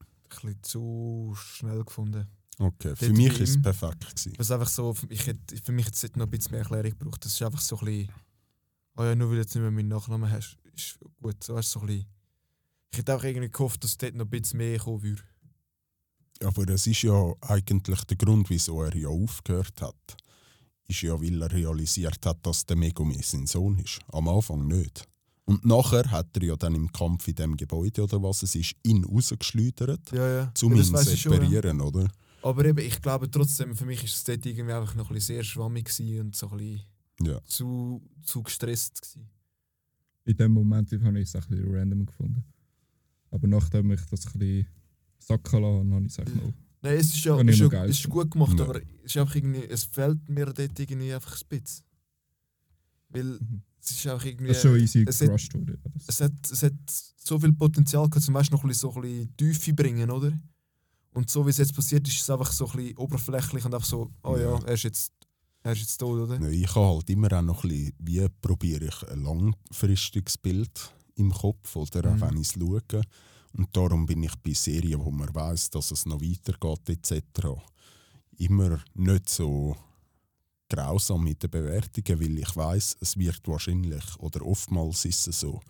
[0.00, 2.26] ein bisschen zu schnell gefunden.
[2.58, 4.32] Okay, für Dort mich bei ist es perfekt gewesen.
[4.36, 7.24] Was einfach so, ich hätte, für mich jetzt noch ein bisschen mehr Erklärung gebraucht.
[7.24, 8.12] Das ist einfach so ein bisschen,
[8.96, 11.42] oh ja, nur weil du jetzt nicht mehr meinen Nachnamen hast, ist gut.
[11.42, 12.06] So, so ein bisschen.
[12.90, 15.22] Ich hätte auch irgendwie gehofft, dass dort noch ein bisschen mehr kommen würde.
[16.44, 20.16] Aber es ist ja eigentlich der Grund, wieso er ja aufgehört hat.
[20.88, 24.00] Ist ja, weil er realisiert hat, dass der Megumi sein Sohn ist.
[24.08, 25.06] Am Anfang nicht.
[25.44, 28.74] Und nachher hat er ja dann im Kampf in dem Gebäude oder was es ist,
[28.84, 30.52] ihn rausgeschleudert, Ja, ja.
[30.62, 31.38] um ja, ihn zu schon, ja.
[31.40, 32.08] separieren, oder?
[32.42, 35.36] Aber eben, ich glaube trotzdem, für mich ist es dort irgendwie einfach noch ein bisschen
[35.36, 35.88] sehr schwammig
[36.20, 36.80] und so ein bisschen
[37.22, 37.40] Ja.
[37.44, 39.28] zu, zu gestresst gewesen.
[40.24, 42.44] In dem Moment habe ich es ein bisschen random gefunden.
[43.30, 44.66] Aber nachdem ich das ein bisschen
[45.18, 46.52] sacken lassen habe, habe ich gesagt, no.
[46.82, 48.64] Nein, es ist ja, ist ja ist gut gemacht, Ja.
[48.64, 51.84] aber es ist einfach irgendwie, es fehlt mir dort irgendwie einfach ein bisschen.
[53.10, 53.62] Weil Mhm.
[53.80, 54.48] es ist einfach irgendwie.
[54.48, 56.72] Das ist schon easy es hat- gerusht das- es hat, es hat
[57.16, 60.32] so viel Potenzial gehabt, zum Beispiel noch ein bisschen, so ein bisschen Tiefe bringen, oder?
[61.14, 63.74] Und so wie es jetzt passiert ist, ist es einfach so ein bisschen oberflächlich und
[63.74, 64.58] einfach so, oh ja, Ja.
[64.64, 65.12] er ist jetzt,
[65.62, 66.38] er ist jetzt tot, oder?
[66.38, 70.92] Nein, ich habe halt immer auch noch ein bisschen, wie probiere ich ein langfristiges Bild
[71.16, 72.20] im Kopf, oder auch Mhm.
[72.22, 72.82] wenn ich es schaue.
[73.54, 77.48] Und darum bin ich bei Serien, wo man weiß, dass es noch weitergeht etc.
[78.38, 79.76] immer nicht so
[80.68, 85.60] grausam mit den Bewertungen, weil ich weiß, es wird wahrscheinlich oder oftmals ist es so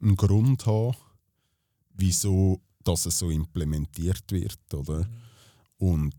[0.00, 0.96] einen Grund haben,
[1.94, 5.08] wieso dass es so implementiert wird, oder?
[5.78, 6.14] Und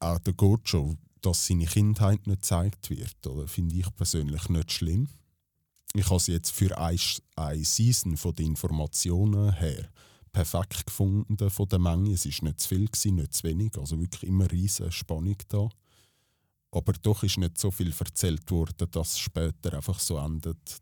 [0.00, 3.46] auch der Gojo, dass seine Kindheit nicht gezeigt wird, oder?
[3.46, 5.08] finde ich persönlich nicht schlimm.
[5.94, 6.98] Ich habe es jetzt für eine,
[7.36, 9.88] eine Season von den Informationen her
[10.32, 12.12] perfekt gefunden von der Menge.
[12.12, 15.68] Es ist nicht zu viel, gewesen, nicht zu wenig, also wirklich immer riesige Spannung da.
[16.70, 20.80] Aber doch ist nicht so viel erzählt worden, dass es später einfach so endet,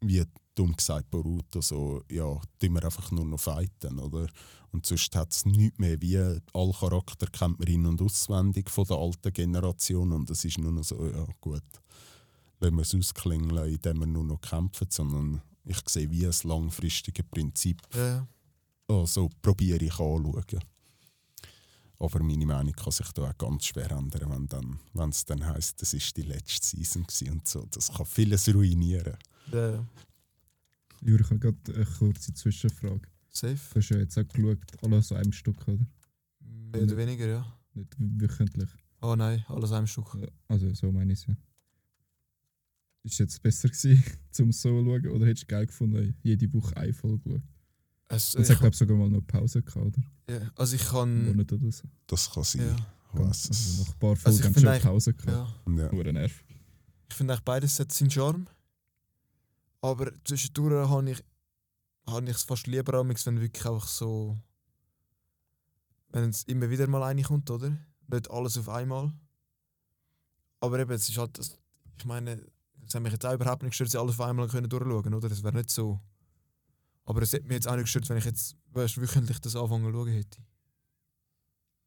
[0.00, 0.24] wie
[0.54, 4.26] dumm gesagt Boruto, so, ja, tun wir einfach nur noch fighten, oder?
[4.72, 8.84] Und sonst hat es nichts mehr wie alle Charakter kennt man in- und auswendig von
[8.84, 11.62] der alten Generation und es ist nur noch so, ja gut,
[12.60, 16.34] wenn wir es ausklingen lassen, indem wir nur noch kämpfen, sondern ich sehe wie ein
[16.42, 18.26] langfristiges Prinzip, Ja,
[18.88, 20.64] also probiere ich anzuschauen.
[22.00, 25.44] Aber meine Meinung kann sich da auch ganz schwer ändern, wenn dann, wenn es dann
[25.44, 27.66] heisst, das ist die letzte Season und so.
[27.70, 29.16] Das kann vieles ruinieren.
[29.52, 29.86] ja, ja.
[31.00, 33.02] Juri, ich habe gerade eine kurze Zwischenfrage.
[33.30, 33.60] safe.
[33.72, 35.86] Du hast ja jetzt auch geschaut, alles an einem Stück, oder?
[36.40, 37.58] Mehr oder weniger, ja.
[37.74, 38.68] Nicht wöchentlich.
[39.00, 40.16] Oh nein, alles einem Stück.
[40.48, 41.36] Also, so meine ich es ja.
[43.04, 45.06] Ist es jetzt besser gewesen, zum so zu schauen?
[45.06, 47.42] Oder hättest du geil gefunden, jede Woche eine Folge schauen?
[48.08, 50.02] Es, Und es ich, hat, glaube ich, sogar mal noch Pause gehabt, oder?
[50.40, 51.26] ja, also ich kann.
[51.26, 51.84] Monat oder so.
[52.06, 52.62] Das kann sein.
[52.62, 52.76] Ja,
[53.14, 55.54] Ich weiss Also nach ein paar Also Folgen sie schon Pause gehabt.
[55.66, 55.74] ja.
[55.84, 55.92] Ja.
[55.92, 56.44] Nur ein Nerv.
[57.10, 58.46] Ich finde eigentlich beides hat seinen Charme.
[59.80, 61.22] Aber zwischendurch habe ich,
[62.06, 64.36] habe ich es fast lieber, amigs, wenn wirklich einfach so.
[66.10, 67.76] Wenn es immer wieder mal reinkommt, oder?
[68.06, 69.12] Nicht alles auf einmal.
[70.60, 71.38] Aber eben, es ist halt.
[71.38, 71.58] Das,
[71.98, 72.42] ich meine,
[72.86, 75.28] es hat mich jetzt auch überhaupt nicht gestört, sie alles auf einmal können durchschauen oder?
[75.28, 76.00] Das wäre nicht so.
[77.08, 79.86] Aber es hätte mich jetzt auch nicht gestört, wenn ich jetzt weißt, wöchentlich das anfangen
[79.86, 80.38] zu schauen hätte.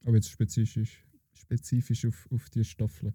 [0.03, 3.13] Aber jetzt spezifisch, spezifisch auf, auf die Staffel.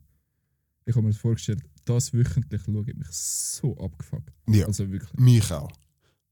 [0.85, 4.33] Ich habe mir das vorgestellt, das wöchentlich schaue ich mich so abgefuckt.
[4.49, 4.66] ja.
[4.66, 5.12] Also wirklich.
[5.19, 5.73] Mich auch.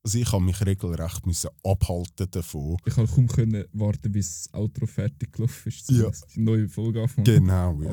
[0.05, 2.77] Also ich habe mich regelrecht müssen abhalten davon.
[2.85, 6.11] Ich konnte kaum können warten, bis das Outro fertig gelaufen ist, um Ja.
[6.37, 7.25] die neue Folge anfangen.
[7.25, 7.91] Genau, ja.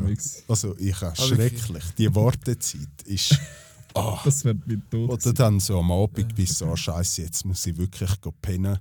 [0.47, 1.61] Also ich auch Ah, wirklich?
[1.63, 1.83] schrecklich.
[1.97, 3.39] Die Wartezeit ist...
[3.93, 4.19] Ah.
[4.23, 5.09] Das wird mein Tod.
[5.09, 5.35] Oder gewesen.
[5.35, 8.77] dann so am Abend bist du so, scheiße, jetzt muss ich wirklich go pennen.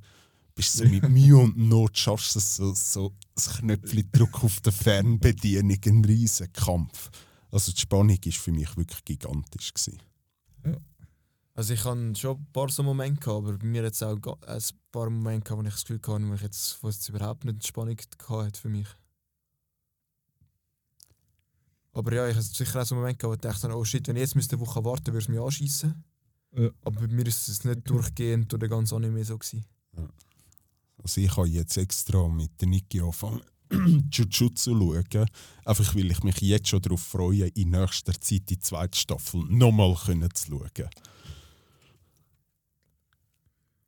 [0.55, 4.61] Bist so mit Mühe und Not schaffst du es so, so das Knöpfchen Druck auf
[4.61, 7.11] der Fernbedienung, ein riesen Kampf.
[7.51, 9.73] Also die Spannung war für mich wirklich gigantisch.
[9.73, 9.99] Gewesen.
[11.55, 14.63] Also ich hatte schon ein paar so Momente, gehabt, aber bei mir jetzt auch ein
[14.93, 17.45] paar Momente, gehabt, wo ich das Gefühl hatte, wo ich jetzt, wo es jetzt überhaupt
[17.45, 17.97] nicht die Spannung
[18.29, 18.87] hatte für mich.
[21.93, 24.17] Aber ja, ich hatte sicher auch so Momente, gehabt, wo ich dachte, oh shit, wenn
[24.17, 26.05] ich jetzt müsste eine Woche warten, würde es mich anschießen.
[26.57, 26.71] Ja.
[26.83, 29.65] Aber bei mir ist es nicht durchgehend durch den ganzen Anime so gewesen.
[31.03, 33.41] Also ich habe jetzt extra mit der Niki angefangen,
[34.13, 35.27] Jujutsu zu schauen.
[35.65, 39.95] Einfach weil ich mich jetzt schon darauf freue, in nächster Zeit die zweite Staffel nochmal
[39.95, 40.91] können zu schauen.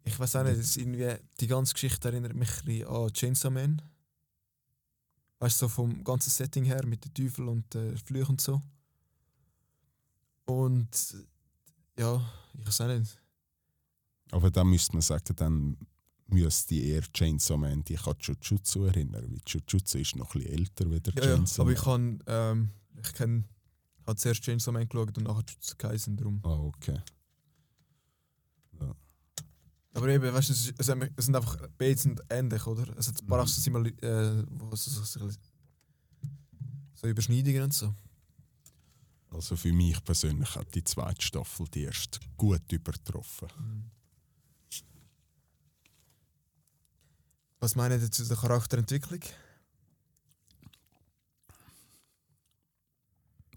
[0.04, 3.82] Ich weiß auch nicht, irgendwie, die ganze Geschichte erinnert mich ein bisschen an Chainsaw Man.
[5.42, 8.62] Weißt du, so vom ganzen Setting her mit den Teufeln und äh, Flüchen und so.
[10.44, 11.16] Und
[11.98, 12.22] ja,
[12.54, 13.20] ich weiß auch nicht.
[14.30, 15.76] Aber dann müsste man sagen, dann
[16.28, 20.58] müsste ich eher Chainsaw Man dich an Jujutsu erinnern, weil Jujutsu ist noch ein bisschen
[20.58, 21.76] älter wie der Ja, ja, Chainsaw aber Man.
[21.76, 22.70] ich kann, ähm,
[23.02, 23.44] ich kenne,
[24.06, 26.40] habe zuerst Chainsaw Man geschaut und nachher Jujutsu Kaisen drum.
[26.44, 27.00] Ah, okay.
[29.94, 32.96] Aber eben, weißt du, es, es, sind- es sind einfach beide sind ähnlich, oder?
[32.96, 33.46] Es hat ein paar Mhm.
[33.48, 35.28] Simili äh, wo es so, so,
[37.08, 37.94] Überschneidungen und so.
[39.30, 43.48] Also für mich persönlich hat die zweite Staffel die erst gut übertroffen.
[47.60, 49.20] Was meinen Sie zu der Charakterentwicklung?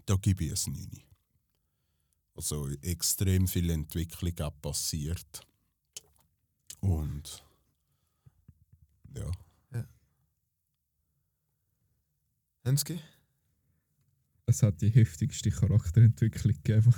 [0.06, 1.02] Da gebe ich es 9.
[2.36, 5.42] Also extrem viel Entwicklung auch passiert.
[6.86, 7.44] Und
[9.16, 9.32] ja,
[12.64, 13.00] Hensky?
[14.48, 16.94] Es hat die heftigste Charakterentwicklung gegeben,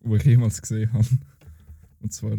[0.00, 1.06] die ich jemals gesehen habe.
[2.00, 2.36] Und zwar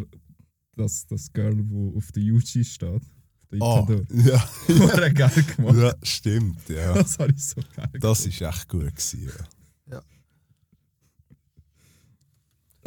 [0.76, 3.02] das, das Girl, wo auf der Yuji steht.
[3.02, 4.04] Auf der Ah, Ikado.
[4.14, 5.78] ja, Hure geil gemacht.
[5.78, 6.94] ja, stimmt, ja.
[6.94, 9.46] Das habe ich so geil Das ist echt gut gewesen, ja.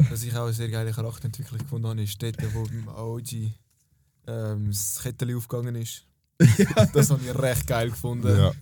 [0.09, 3.53] Was ich auch eine sehr geile Charakterentwicklung gefunden habe, ist dort, wo beim Aoji
[4.27, 6.05] ähm, das Kettchen aufgegangen ist.
[6.93, 8.29] Das habe ich recht geil gefunden.
[8.29, 8.53] Ja,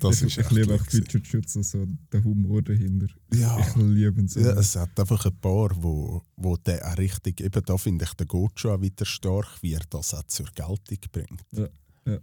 [0.00, 0.84] das ich, ist ich liebe auch.
[0.84, 3.06] Future so der Humor dahinter.
[3.32, 3.58] Ja.
[3.60, 4.40] Ich liebe so.
[4.40, 8.14] Ja, es hat einfach ein paar, wo, wo der auch richtig, eben da finde ich
[8.14, 11.42] den Gojo auch wieder stark, wie er das auch zur Geltung bringt.
[11.52, 11.68] Ja,
[12.06, 12.18] ja.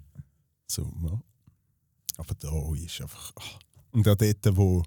[0.68, 1.22] So, ja.
[2.18, 3.32] Aber da ist einfach.
[3.36, 3.60] ach.
[3.92, 4.84] Und auch dort, wo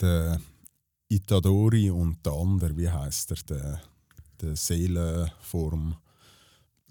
[0.00, 0.40] der
[1.08, 3.80] Itadori und der andere, wie heißt er, der,
[4.40, 5.96] der Seelenform.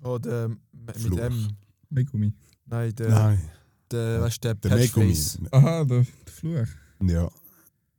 [0.03, 1.17] Oder mit Fluch.
[1.17, 1.47] dem.
[1.89, 2.34] Megumi.
[2.65, 3.49] Nein, der, Nein,
[3.91, 5.17] der, weißt, der, der Megumi.
[5.51, 6.67] Aha, der, der Fluch.
[7.01, 7.30] Ja,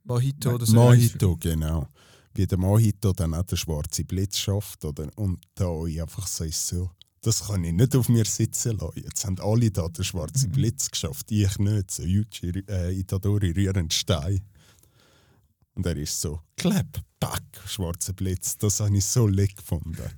[0.09, 0.75] Mojito oder so.
[0.75, 1.87] Mahito, genau.
[2.33, 4.83] Wie der Mahito dann auch den schwarzen Blitz schafft.
[4.83, 5.09] Oder?
[5.15, 9.03] Und da ich einfach so ist so, das kann ich nicht auf mir sitzen lassen.
[9.03, 11.91] Jetzt haben alle da den schwarzen Blitz geschafft, ich nicht.
[11.91, 14.41] So Yuji, äh, Itadori rühren Stein.
[15.79, 18.57] Und er ist so, klapp, pack, schwarzer Blitz.
[18.57, 20.11] Das habe ich so leck gefunden.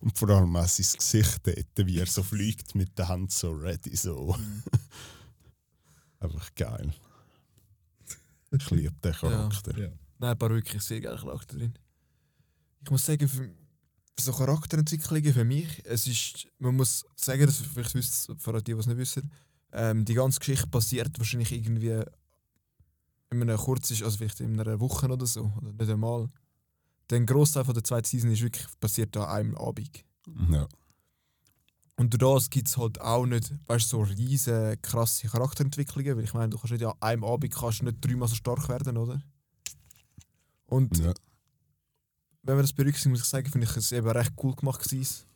[0.00, 3.52] Und vor allem auch sein Gesicht dort, wie er so fliegt mit der Hand so
[3.52, 3.94] ready.
[3.94, 4.34] So.
[6.20, 6.94] einfach geil.
[8.52, 9.78] Ich liebe den Charakter.
[9.78, 9.90] Ja.
[10.18, 11.74] Nein, ein paar wirklich sehr geile Charakter drin.
[12.82, 13.50] Ich muss sagen, für,
[14.18, 18.78] so Charakterentwicklungen für mich, es ist, man muss sagen, dass vielleicht wisst für die, die
[18.80, 19.30] es nicht wissen,
[19.72, 22.02] ähm, die ganze Geschichte passiert wahrscheinlich irgendwie
[23.32, 26.28] in einer kurzen, also vielleicht in einer Woche oder so, oder nicht einmal.
[27.10, 30.04] Der Großteil von der zweiten Season ist wirklich passiert an einem Abend.
[30.50, 30.66] Ja.
[31.96, 36.34] Und durch das gibt es halt auch nicht, weißt, so riesige, krasse Charakterentwicklungen, weil ich
[36.34, 39.20] meine, du kannst nicht an einem Abend kannst du nicht dreimal so stark werden, oder?
[40.66, 41.12] Und Ja.
[42.42, 45.26] wenn man das berücksichtigt, muss ich sagen, finde ich es eben recht cool gemacht gewesen.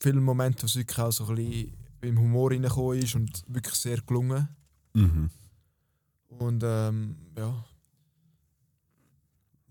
[0.00, 3.74] Viele Momente, wo es wirklich auch so ein bisschen im Humor reingekommen ist und wirklich
[3.74, 4.48] sehr gelungen.
[4.94, 5.30] Mhm.
[6.28, 7.64] Und ähm, ja,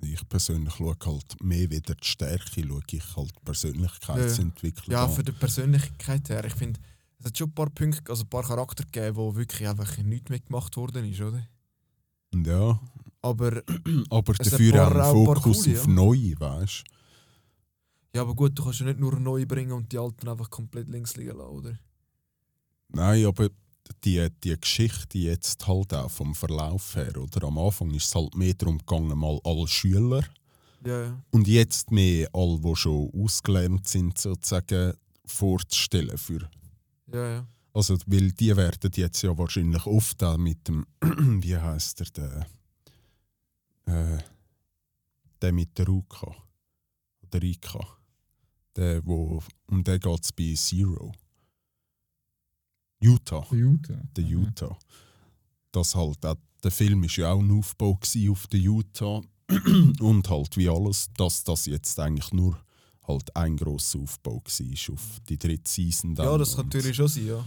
[0.02, 5.12] Ich persönlich schaue halt mehr wieder die Stärke, schaue ich halt Persönlichkeitsentwicklung ja an.
[5.12, 6.80] für die Persönlichkeit her, ich finde,
[7.20, 10.30] es hat schon ein paar Punkte, also ein paar Charakter gegeben, wo wirklich einfach nichts
[10.30, 11.48] mehr gemacht worden ist, oder?
[12.36, 12.80] Ja,
[13.22, 13.64] Aber,
[14.10, 15.94] aber dafür auch ein auch ein paar Fokus coole, auf ja.
[15.94, 16.84] Neue, weißt
[18.16, 20.88] ja, aber gut, du kannst ja nicht nur neu bringen und die alten einfach komplett
[20.88, 21.80] links liegen lassen, oder?
[22.90, 23.50] Nein, aber
[24.04, 27.48] die, die Geschichte jetzt halt auch vom Verlauf her, oder?
[27.48, 30.24] Am Anfang ist es halt mehr darum gegangen, mal alle Schüler
[30.86, 31.24] Ja, ja.
[31.32, 34.94] und jetzt mehr alle, die schon ausgelernt sind, sozusagen
[35.26, 36.50] vorzustellen für
[37.12, 37.48] Ja, ja.
[37.74, 42.48] Also, weil die werden jetzt ja wahrscheinlich oft auch mit dem, wie heißt der,
[43.86, 44.24] der, äh,
[45.42, 46.36] der mit der Ruka,
[47.22, 47.80] oder Rika,
[48.76, 51.12] der, wo, um den geht es bei Zero.
[53.00, 54.00] Utah, Der Utah.
[54.16, 54.32] der Aha.
[54.32, 54.78] Utah.
[55.72, 59.22] Das halt, auch, der Film ist ja auch ein Aufbau auf der Utah
[60.00, 62.58] und halt wie alles, dass das jetzt eigentlich nur
[63.08, 66.16] halt ein grosser Aufbau war auf die dritte Season.
[66.16, 67.46] Dann Ja, das kann natürlich schon sein, ja.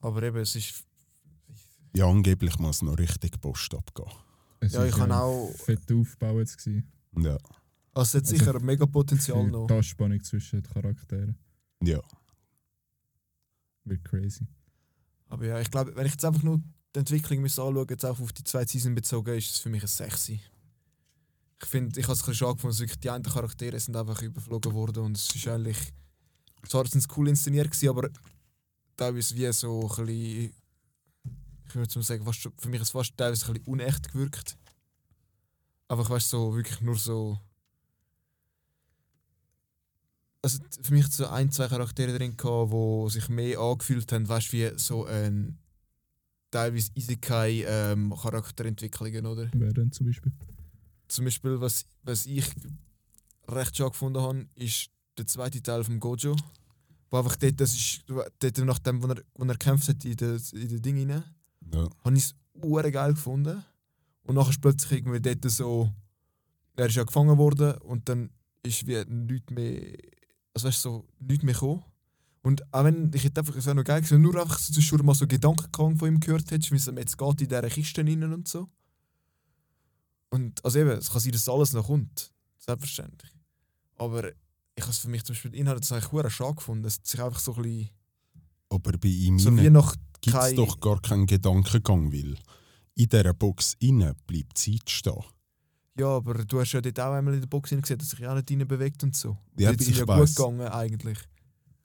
[0.00, 0.84] Aber eben, es ist.
[1.94, 4.10] Ja, angeblich muss noch richtig Post abgehen.
[4.60, 5.50] Es Ja, ich kann ein auch.
[5.64, 6.90] Fetter Aufbau jetzt gewesen.
[7.18, 7.36] Ja,
[7.94, 9.66] Also, es hat Also sicher mega Potenzial noch.
[9.66, 11.38] Die Anspannung zwischen den Charakteren.
[11.82, 12.00] ja.
[13.86, 14.46] Wird crazy.
[15.28, 16.60] Aber ja, ich glaube, wenn ich jetzt einfach nur
[16.94, 19.82] die Entwicklung müsste anschauen, jetzt auch auf die zweite Season bezogen, ist es für mich
[19.82, 20.40] ein Sexy.
[21.62, 24.72] Ich finde, ich habe es ein bisschen schade gefunden, die einen Charaktere sind einfach überflogen
[24.74, 25.78] worden und es ist eigentlich.
[26.68, 28.10] Zwar sind cool inszeniert, gewesen, aber
[28.96, 30.54] teilweise wie so ein bisschen.
[31.68, 34.56] Ich würde sagen, fast, für mich ist es fast teilweise ein bisschen unecht gewirkt.
[35.88, 37.38] Einfach, weißt so wirklich nur so.
[40.46, 44.52] Also für mich so ein, zwei Charaktere drin gehabt, die sich mehr angefühlt haben, weißt
[44.52, 45.58] du, wie so ein
[46.52, 49.50] teilweise Isekai ähm, Charakterentwicklungen, oder?
[49.52, 50.30] Wer denn zum Beispiel?
[51.08, 52.48] Zum Beispiel, was, was ich
[53.48, 56.36] recht schade gefunden habe, ist der zweite Teil vom Gojo.
[57.10, 60.40] Wo einfach dort, das ist, dort nachdem, wo er, wo er kämpft hat in den
[60.52, 61.24] in den Ding rein,
[61.72, 61.88] ja.
[62.04, 63.64] habe ich es hure geil gefunden.
[64.22, 65.90] Und nachher ist plötzlich irgendwie dort so,
[66.76, 68.30] er ist ja gefangen worden und dann
[68.62, 69.82] ist wie nichts mehr,
[70.56, 71.84] also weißt du, so nichts mehr gekommen.
[72.42, 75.04] Und auch wenn, ich hätte einfach, es wäre noch geil gewesen, nur einfach so zwischendurch
[75.04, 78.00] mal so Gedankengang von ihm gehört hättest, wie es ihm jetzt geht in dieser Kiste
[78.02, 78.68] rein und so.
[80.30, 82.32] Und also eben, es kann sein, dass alles noch kommt.
[82.58, 83.32] Selbstverständlich.
[83.96, 84.28] Aber
[84.74, 86.84] ich habe es für mich zum Beispiel Inhalt das eigentlich hure schade gefunden.
[86.84, 87.90] Es hat sich einfach so ein bisschen,
[88.70, 89.66] Aber bei ihm so gibt
[90.26, 92.36] es kein- doch gar keinen Gedankengang, weil
[92.94, 95.22] in dieser Box innen bleibt Zeit stehen.
[95.98, 98.34] Ja, aber du hast ja dort auch einmal in der Box gesehen, dass sich auch
[98.34, 99.36] nicht rein bewegt und so.
[99.56, 101.18] Ja, Dort aber ich ja gut gegangen eigentlich.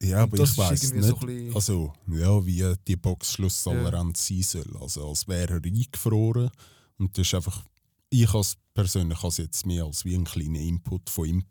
[0.02, 1.17] Ja, Und aber ich weiß nicht, so
[1.54, 4.78] also, ja, wie die Boxschlusstoleranz sein soll.
[4.82, 6.50] Also, als wäre er eingefroren.
[6.97, 7.63] Und das ist einfach,
[8.10, 11.43] ich als persönlich als jetzt mehr als wie einen kleinen Input von ihm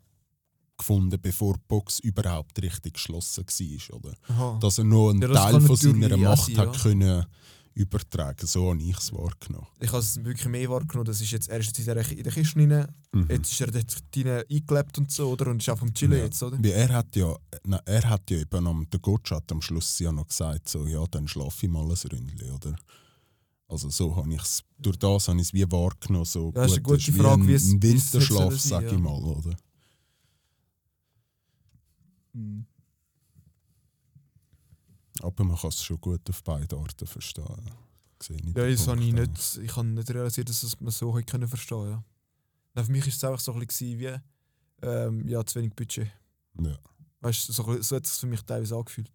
[0.77, 3.95] gefunden, bevor die Box überhaupt richtig geschlossen war.
[3.97, 4.13] Oder?
[4.27, 4.59] Aha.
[4.59, 6.81] Dass er nur einen Ja, Teil von seiner Macht sein, hat ja.
[6.81, 7.25] können
[7.73, 8.45] übertragen.
[8.47, 9.67] So habe ich es wahrgenommen.
[9.79, 11.05] Ich habe es wirklich mehr wahrgenommen.
[11.05, 13.27] Das ist jetzt, er ist jetzt in der, in der Kiste rein, Mhm.
[13.29, 15.47] jetzt ist er dort rein eingelebt und so, oder?
[15.47, 16.25] Und ist auch vom Chillen Ja.
[16.25, 16.57] jetzt, oder?
[16.61, 19.99] Wie er hat ja, na, er hat ja eben am, der Gotch hat am Schluss
[19.99, 22.75] ja noch gesagt, so, ja, dann schlafe ich mal ein Ründchen, oder?
[23.67, 26.71] Also so habe ich es, durch das habe ich es wie wahrgenommen, so Ja, das
[26.71, 28.91] ist eine gut, gute Frage, ein, wie es- Winterschlaf, sollen sein, sag ja.
[28.91, 29.55] ich mal, oder?
[32.33, 32.65] Mhm.
[35.23, 37.45] Aber man kann es schon gut auf beide Arten verstehen.
[37.65, 37.77] ja.
[38.21, 39.19] Sehe ich Ja, das habe ich auch.
[39.19, 42.03] nicht, ich habe nicht realisiert, dass es man so hätte können verstehen ja.
[42.73, 44.15] Nein, Für mich war es einfach so ein bisschen wie
[44.83, 46.11] ähm, ja, zu wenig Budget.
[46.59, 46.77] Ja.
[47.21, 49.11] Weißt du, so, so hat es für mich teilweise angefühlt.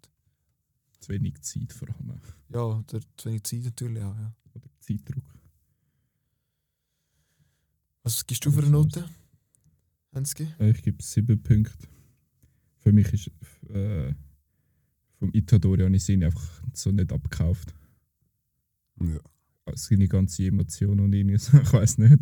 [1.00, 2.20] Zu wenig Zeit vor allem.
[2.48, 4.14] Ja, der zu wenig Zeit natürlich auch.
[4.16, 4.34] Ja.
[4.54, 5.24] Oder Zeitdruck.
[8.02, 9.08] Was gibst du für eine Note?
[10.12, 10.48] Hensky?
[10.58, 11.88] Äh, Ich gebe sieben Punkte.
[12.78, 13.30] Für mich ist
[13.70, 14.14] äh,
[15.18, 17.74] vom Itadori habe ich sie einfach so nicht abgekauft.
[19.00, 19.18] Ja.
[19.64, 22.18] Also Seine ganze Emotion und irgendwie so, ich weiß nicht.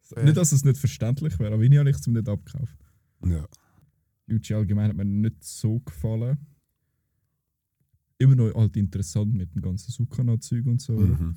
[0.00, 0.24] Fair.
[0.24, 2.76] Nicht, dass es nicht verständlich wäre, aber ich habe es nicht abgekauft.
[3.24, 3.46] Ja.
[4.26, 6.38] Yuji allgemein hat mir nicht so gefallen.
[8.18, 10.98] Immer noch halt interessant mit dem ganzen Sukana-Zeug und so.
[10.98, 11.36] Mhm.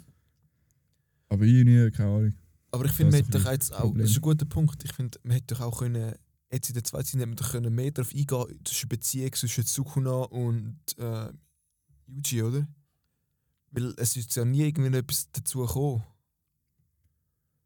[1.27, 2.33] Aber irgendwie, keine Ahnung.
[2.71, 4.01] Aber ich finde, man hätte doch jetzt auch, Problem.
[4.01, 4.83] das ist ein guter Punkt.
[4.83, 6.13] Ich finde, man hätte doch auch können,
[6.51, 10.79] jetzt in der zweiten Szene, hätte man mehr darauf eingehen, eine Beziehung zwischen Sukuna und
[10.97, 11.31] äh,
[12.07, 12.67] Yuji, oder?
[13.71, 16.03] Weil es ist ja nie irgendwie etwas dazu gekommen.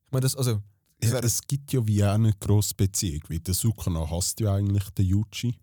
[0.05, 0.61] Ich meine, das, also,
[0.99, 4.55] es Ja, es gibt ja wie auch eine grosse Beziehung, weil der Sukana hasst ja
[4.55, 5.57] eigentlich den Yuji.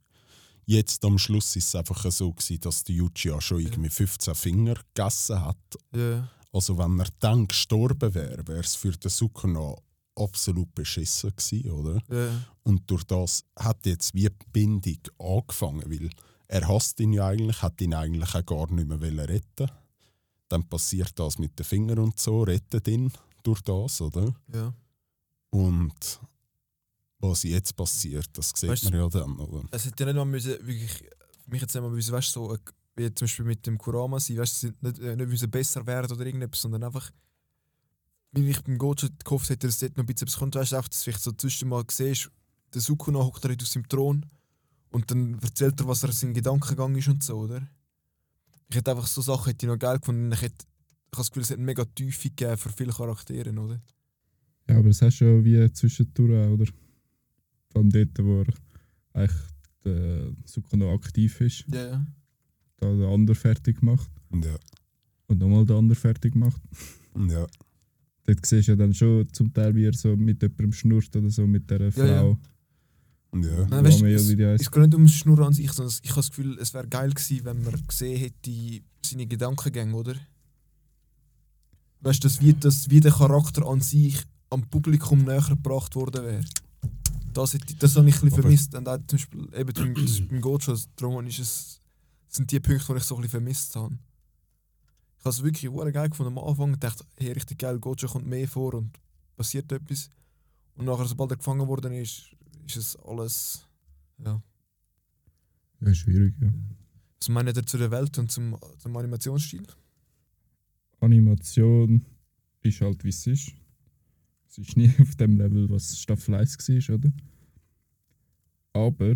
[0.67, 4.35] Jetzt am Schluss ist es einfach so gewesen, dass der Yuji ja schon irgendwie 15
[4.35, 5.57] Finger gegessen hat.
[5.95, 9.75] ja, Also wenn er dann gestorben wäre, wäre es für den Sukana
[10.17, 12.03] absolut beschissen gewesen, oder?
[12.11, 12.31] ja,
[12.63, 16.11] Und durch das hat jetzt wie die Bindung angefangen, weil
[16.49, 19.71] er hasst ihn ja eigentlich, hat ihn eigentlich auch gar nicht mehr wollen retten.
[20.49, 24.35] Dann passiert das mit den Fingern und so, rettet ihn durch das, oder?
[24.53, 24.75] ja.
[25.53, 26.21] Und
[27.19, 29.65] was jetzt passiert, das sieht Weißt man ja dann, oder?
[29.71, 32.55] Es hätte ja nicht mal müssen, wirklich, für mich jetzt nicht mal müssen, weißt, so,
[32.55, 32.59] äh,
[32.97, 36.11] wie zum Beispiel mit dem Kurama sein, weißt, sie nicht, äh, nicht müssen besser werden
[36.11, 37.11] oder irgendetwas, sondern einfach,
[38.33, 40.77] wie ich beim Gojo gehofft hätte, dass dort noch ein bisschen etwas kommt, weißt du,
[40.77, 42.31] dass du vielleicht so zwischen mal siehst,
[42.73, 44.27] der Sukuna hockt da auf seinem Thron
[44.91, 47.67] und dann erzählt er, was er sein Gedankengang ist und so, oder?
[48.69, 50.31] Ich hätte einfach so Sachen hätte ich noch geil gefunden.
[50.33, 53.51] Ich, hätte, ich habe das Gefühl, es hat eine mega Tiefe gegeben für viele Charaktere,
[53.53, 53.81] oder?
[54.69, 56.67] Ja, aber das hast du ja wie zwischendurch oder?
[57.73, 58.55] Vor allem dort, wo er
[59.13, 59.41] eigentlich
[59.85, 62.07] der Sukano aktiv ist, Ja, ja.
[62.77, 64.55] da der andere fertig macht Ja,
[65.27, 66.61] und nochmal der andere fertig macht.
[67.17, 67.47] ja,
[68.35, 71.31] Dort siehst du ja dann schon zum Teil, wie er so mit jemandem schnurrt oder
[71.31, 72.21] so, mit dieser Ja, ja.
[72.21, 72.39] Frau.
[73.35, 73.67] ja.
[73.69, 74.63] Nein, weißt es, wie die heisst.
[74.65, 76.87] es geht nicht um das Schnurren an sich, sondern ich habe das Gefühl, es wäre
[76.89, 80.15] geil gewesen, wenn man gesehen hätte, seine Gedankengänge, oder?
[82.03, 82.55] Weißt du, wie,
[82.91, 86.45] wie der Charakter an sich am Publikum näher gebracht worden wäre.
[87.33, 88.75] Das, hätte, das habe ich ein bisschen Aber- vermisst.
[88.75, 91.81] Und auch zum Beispiel eben beim, beim Gojo, darum ist es,
[92.29, 93.97] sind die Punkte, die ich so ein bisschen vermisst habe.
[95.21, 98.27] Ich habe es wirklich geil gefunden am Anfang und dachte, hey, richtig geil, Gojo kommt
[98.27, 98.99] mehr vor und
[99.37, 100.09] passiert etwas.
[100.77, 102.35] Und nachher, sobald er gefangen worden ist,
[102.67, 103.69] ist es alles.
[104.25, 104.43] Ja.
[105.83, 106.51] Ja, schwierig, ja.
[107.19, 109.67] Was meint ihr zu der Welt und zum, zum Animationsstil?
[111.01, 112.03] Animation
[112.63, 113.53] ist halt wie es ist.
[114.49, 117.13] Es ist nie auf dem Level, was Staffel 1 war, oder?
[118.73, 119.13] Aber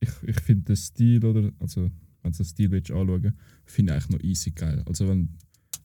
[0.00, 1.90] ich, ich finde den Stil, oder, also
[2.22, 3.32] wenn du den Stil willst anschauen
[3.66, 4.82] finde ich eigentlich noch easy geil.
[4.86, 5.36] Also wenn,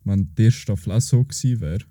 [0.04, 1.86] wenn die erste Staffel auch so gewesen wäre,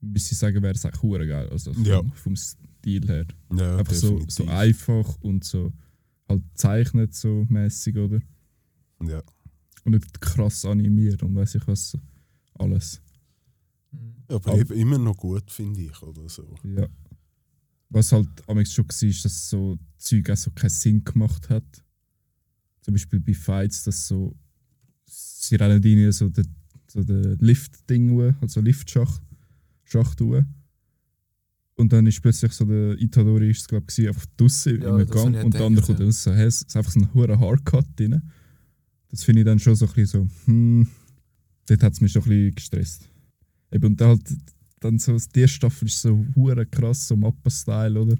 [0.00, 1.48] müsste ich sagen, wäre es eigentlich hure geil.
[1.50, 2.02] Also vom, Ja.
[2.14, 3.26] vom Stil her.
[3.56, 4.34] ja Einfach so, definitiv.
[4.34, 5.72] so einfach und so
[6.28, 8.20] halt zeichnet so mäßig, oder?
[9.06, 9.22] Ja.
[9.84, 11.98] Und nicht krass animiert und weiß ich was
[12.54, 13.02] alles.
[14.28, 16.54] Aber Aber- eben immer noch gut, finde ich, oder so.
[16.64, 16.88] Ja.
[17.90, 21.83] Was halt am schon war, ist, dass so Zeug auch so keinen Sinn gemacht hat.
[22.84, 24.36] Zum Beispiel bei Fights, dass so.
[25.06, 26.46] Sie rennen rein so den,
[26.86, 29.22] so den Lift-Ding, also Liftschacht
[29.84, 30.42] Schacht hoch.
[31.76, 35.06] Und dann ist plötzlich so der Itadori, ist es glaube ich, einfach draußen Ja, im
[35.08, 36.26] Gang ich und der andere kommt raus.
[36.26, 38.22] Hey, es ist einfach so ein hoher Hardcut drin.
[39.08, 40.86] Das finde ich dann schon so ein bisschen so, hm,
[41.66, 43.08] dort hat es mich schon ein bisschen gestresst.
[43.72, 44.36] Eben, und dann halt
[44.80, 48.16] dann so, die erste Staffel ist so hure krass, so Mappa-Style, oder?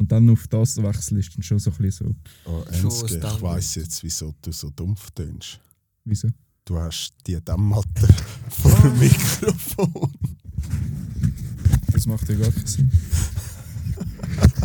[0.00, 3.18] Und dann auf das wechseln ist dann schon so ein bisschen so, Oh, Schon Enske,
[3.18, 5.60] ich weiss jetzt, wieso du so dumpf tönst.
[6.06, 6.28] wieso?
[6.64, 8.08] Du hast die Dämmmatte
[8.48, 10.10] vor dem Mikrofon.
[11.92, 12.90] Das macht ja gar keinen Sinn.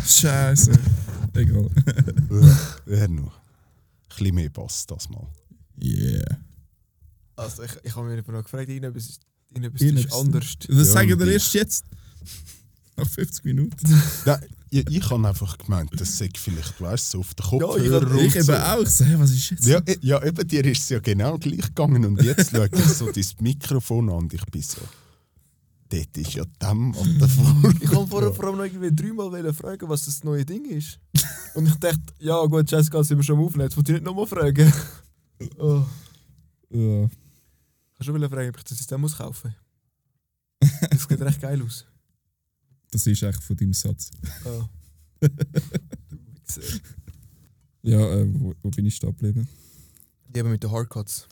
[0.06, 0.72] Scheiße.
[1.34, 1.68] Egal.
[2.86, 3.36] Wer noch?
[3.36, 5.26] Ein bisschen mehr Bass das mal.
[5.82, 6.38] Yeah.
[7.36, 9.18] Also ich, ich habe mich noch gefragt, irgendetwas,
[9.50, 10.54] irgendetwas Irgendetwas- ist anders.
[10.66, 11.84] Das Ja, sagen wir erst jetzt.
[12.98, 14.02] Nach 50 Minuten.
[14.24, 14.40] Nein,
[14.70, 18.14] ich, ich habe einfach gemeint, das sei vielleicht, weißt du, so auf den Ja, Kopfhörer
[18.16, 18.84] ich Ich eben auch.
[18.84, 19.66] Hey, was ist jetzt?
[19.66, 22.84] Ja, eh, ja, eben dir ist es ja genau gleich gegangen und jetzt schaue ich
[22.84, 24.80] so dein Mikrofon an und ich bin so,
[25.88, 27.74] dort ist ja Dämmmatte vor.
[27.80, 30.98] Ich wollte vorher vor allem noch irgendwie dreimal fragen, was das neue Ding ist.
[31.54, 34.04] Und ich dachte, ja gut, Jessica, sind wir schon am Aufnehmen, jetzt muss ich nicht
[34.04, 34.72] nochmal fragen.
[35.58, 35.84] Oh.
[36.70, 37.04] Ja.
[37.04, 37.10] Ich
[37.98, 39.54] kann schon wollen fragen, ob ich das System muss kaufen
[40.60, 40.70] muss.
[40.90, 41.86] Das sieht recht geil aus.
[42.96, 44.10] Das ist echt von deinem Satz.
[44.46, 44.64] Oh.
[45.20, 45.28] Du
[46.34, 46.62] Wichser.
[47.82, 49.46] Ja, äh, wo, wo bin ich stehen geblieben?
[50.34, 51.28] Die eben mit den Hardcuts.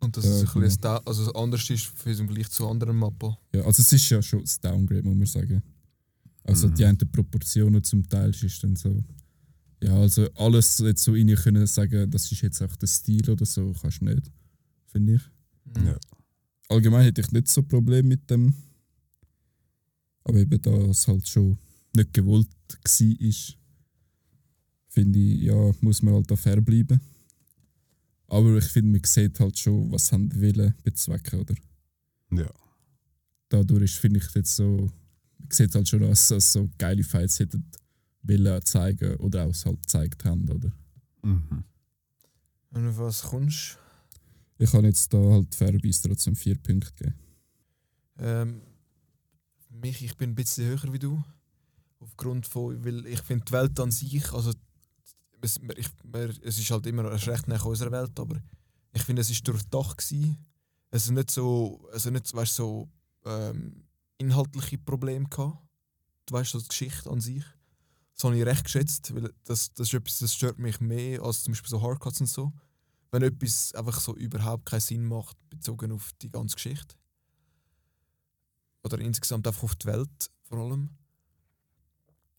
[0.00, 0.64] Und dass Ja, es ein genau.
[0.64, 3.36] bisschen da- also anders ist für im Vergleich zu anderen Mappen.
[3.54, 5.62] Ja, also es ist ja schon das Downgrade, muss man sagen.
[6.42, 6.74] Also Mhm.
[6.74, 9.04] die einen Proportionen zum Teil ist dann so.
[9.82, 13.44] Ja, also alles jetzt so rein können sagen, das ist jetzt auch der Stil oder
[13.46, 14.32] so, kannst du nicht,
[14.86, 15.22] finde ich.
[15.84, 15.96] Ja.
[16.70, 18.52] Allgemein hätte ich nicht so ein Problem mit dem.
[20.26, 21.56] Aber eben da es halt schon
[21.94, 23.56] nicht gewollt war, ist,
[24.88, 27.00] finde ich, ja, muss man halt da fair bleiben.
[28.26, 31.54] Aber ich finde, man sieht halt schon, was sie wollen bezwecken, oder?
[32.32, 32.50] Ja.
[33.48, 34.90] dadurch ist, finde ich jetzt so,
[35.38, 37.64] man sieht halt schon, dass sie so geile Fights hätten
[38.22, 40.72] wollen zeigen oder auch halt gezeigt haben, oder?
[41.22, 41.62] Mhm.
[42.70, 43.78] Und auf was kommst
[44.58, 47.14] Ich kann jetzt da halt fairerweise trotzdem vier Punkte geben.
[48.18, 48.60] ähm,
[49.80, 51.22] mich, ich bin ein bisschen höher wie du.
[51.98, 54.52] Aufgrund von, weil ich finde die Welt an sich, also
[55.40, 55.88] es, ich,
[56.42, 58.40] es ist halt immer es ist recht nach unserer Welt, aber
[58.92, 60.00] ich finde, es ist durchdacht.
[60.00, 62.88] Es ist nicht so, also nicht, weißt, so
[63.24, 63.84] ähm,
[64.18, 65.58] inhaltliche Probleme gehabt.
[66.26, 67.44] Du weißt, so die Geschichte an sich.
[68.14, 71.42] Das habe ich recht geschätzt, weil das, das ist etwas, das stört mich mehr als
[71.42, 72.52] zum Beispiel so Hardcuts und so.
[73.10, 76.96] Wenn etwas einfach so überhaupt keinen Sinn macht, bezogen auf die ganze Geschichte.
[78.86, 80.90] Oder insgesamt einfach auf die Welt vor allem.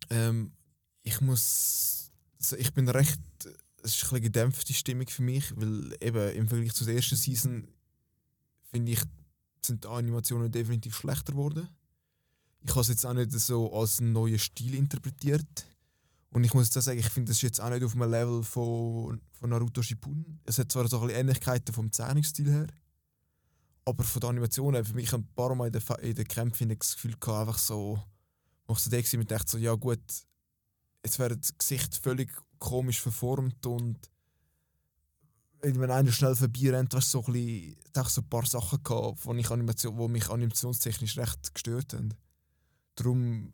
[0.10, 0.54] Ähm,
[1.04, 2.12] ich muss.
[2.40, 3.20] Also ich bin recht.
[3.84, 7.68] Es ist ein bisschen gedämpfte Stimmung für mich, weil eben im Vergleich zur ersten Season
[8.72, 9.02] finde ich,
[9.66, 11.68] sind die Animationen definitiv schlechter geworden.
[12.62, 15.66] Ich habe es jetzt auch nicht so als einen neuen Stil interpretiert.
[16.32, 18.12] Und ich muss jetzt auch sagen, ich finde, das ist jetzt auch nicht auf einem
[18.12, 20.40] Level von, von Naruto Shippuden.
[20.46, 22.68] Es hat zwar so ein bisschen Ähnlichkeiten vom Zeichnungsstil her,
[23.88, 26.70] aber von der Animation her, für mich ein paar Mal in den, in den Kämpfen
[26.70, 27.98] ich das Gefühl gehabt, einfach so,
[28.66, 30.04] wo ich so da war, mit dachte so, ja gut,
[31.06, 32.30] jetzt werden das Gesicht völlig
[32.60, 33.98] komisch verformt und
[35.62, 39.26] wenn einer schnell vorbeirennt, hast du so ein, bisschen, ich so ein paar Sachen gehabt,
[39.26, 42.14] wo, ich Animation, wo mich animationstechnisch recht gestört haben.
[42.96, 43.54] Darum,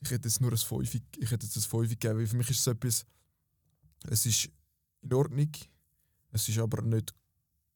[0.00, 2.50] ich hätte jetzt nur ein 5, ich hätte jetzt ein 5 gegeben, weil für mich
[2.50, 3.06] ist es etwas,
[4.04, 4.50] es ist
[5.00, 5.50] in Ordnung,
[6.30, 7.14] es ist aber nicht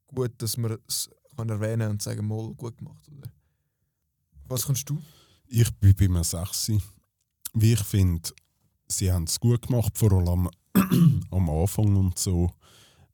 [0.08, 3.06] gut, dass man es kann erwähnen und sagen, mal gut gemacht.
[3.16, 3.30] Oder?
[4.48, 4.98] Was kannst du?
[5.48, 6.72] Ich bin bei mir 6.
[7.54, 8.30] Wie ich finde,
[8.88, 10.48] sie haben es gut gemacht, vor allem
[11.30, 12.50] am Anfang und so.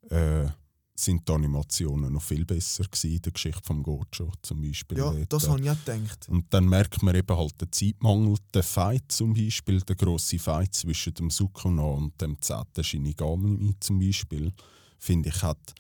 [0.09, 0.49] Äh,
[0.95, 4.99] sind die Animationen noch viel besser gewesen, in der Geschichte vom Gojo zum Beispiel.
[4.99, 5.33] Ja, dort.
[5.33, 6.29] das habe ich auch gedacht.
[6.29, 8.37] Und dann merkt man eben halt den Zeitmangel.
[8.55, 13.99] Der Fight zum Beispiel, der grosse Fight zwischen dem Sukuna und dem zehnten Shinigami zum
[13.99, 14.53] Beispiel,
[14.99, 15.75] finde ich, hat,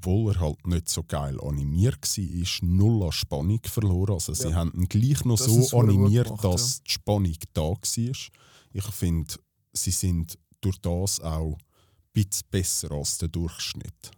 [0.00, 4.14] obwohl er halt nicht so geil animiert war, null an Spannung verloren.
[4.14, 4.54] Also sie Ja.
[4.56, 7.78] haben ihn gleich noch Das so animiert, gemacht, dass die Spannung da war.
[8.72, 9.34] Ich finde,
[9.72, 11.64] sie sind durch das auch ein
[12.12, 14.10] bisschen besser als der Durchschnitt.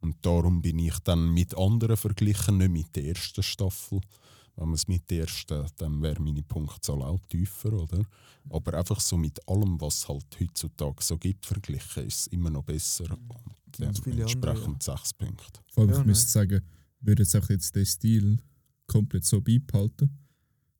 [0.00, 4.00] Und darum bin ich dann mit anderen verglichen, nicht mit der ersten Staffel.
[4.58, 8.02] Wenn man es mit der ersten, dann wäre meine Punktzahl auch tiefer, oder?
[8.50, 12.50] Aber einfach so mit allem, was es halt heutzutage so gibt, verglichen, ist es immer
[12.50, 13.04] noch besser.
[13.08, 15.60] Und Ganz viele andere, entsprechend sechs Punkte.
[15.72, 16.60] Vor allem, Ja, ich müsste sagen,
[17.00, 18.38] würde jetzt auch jetzt den Stil
[18.88, 20.10] komplett so beibehalten.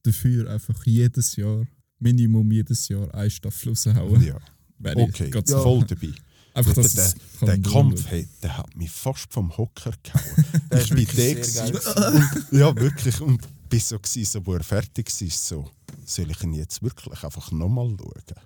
[0.02, 1.64] Dafür einfach jedes Jahr,
[2.00, 4.22] Minimum jedes Jahr, eine Staffel raushauen.
[4.24, 4.38] Ja,
[4.78, 5.60] Wäre ich okay, grad Ja.
[5.62, 6.12] voll dabei.
[6.54, 7.14] Einfach, dass der
[7.46, 10.44] der kann Kampf, hey, der hat mich fast vom Hocker gehauen.
[10.72, 13.20] Der ich ist bin wirklich der ja, wirklich.
[13.20, 15.70] Und bis so, gewesen, so, wo er fertig war, so,
[16.04, 18.42] soll ich ihn jetzt wirklich einfach nochmal schauen?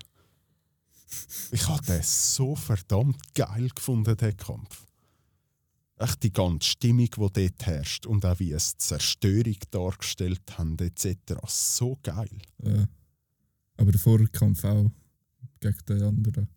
[1.51, 4.85] Ich habe den so verdammt geil gefunden, den Kampf.
[5.97, 7.17] echt die ganze Stimmung, die
[7.47, 11.35] dort herrscht und auch wie es die Zerstörung dargestellt haben, etc.
[11.47, 12.29] So geil.
[12.63, 12.85] Äh,
[13.77, 14.91] aber der Vorkampf auch
[15.59, 16.47] gegen den anderen.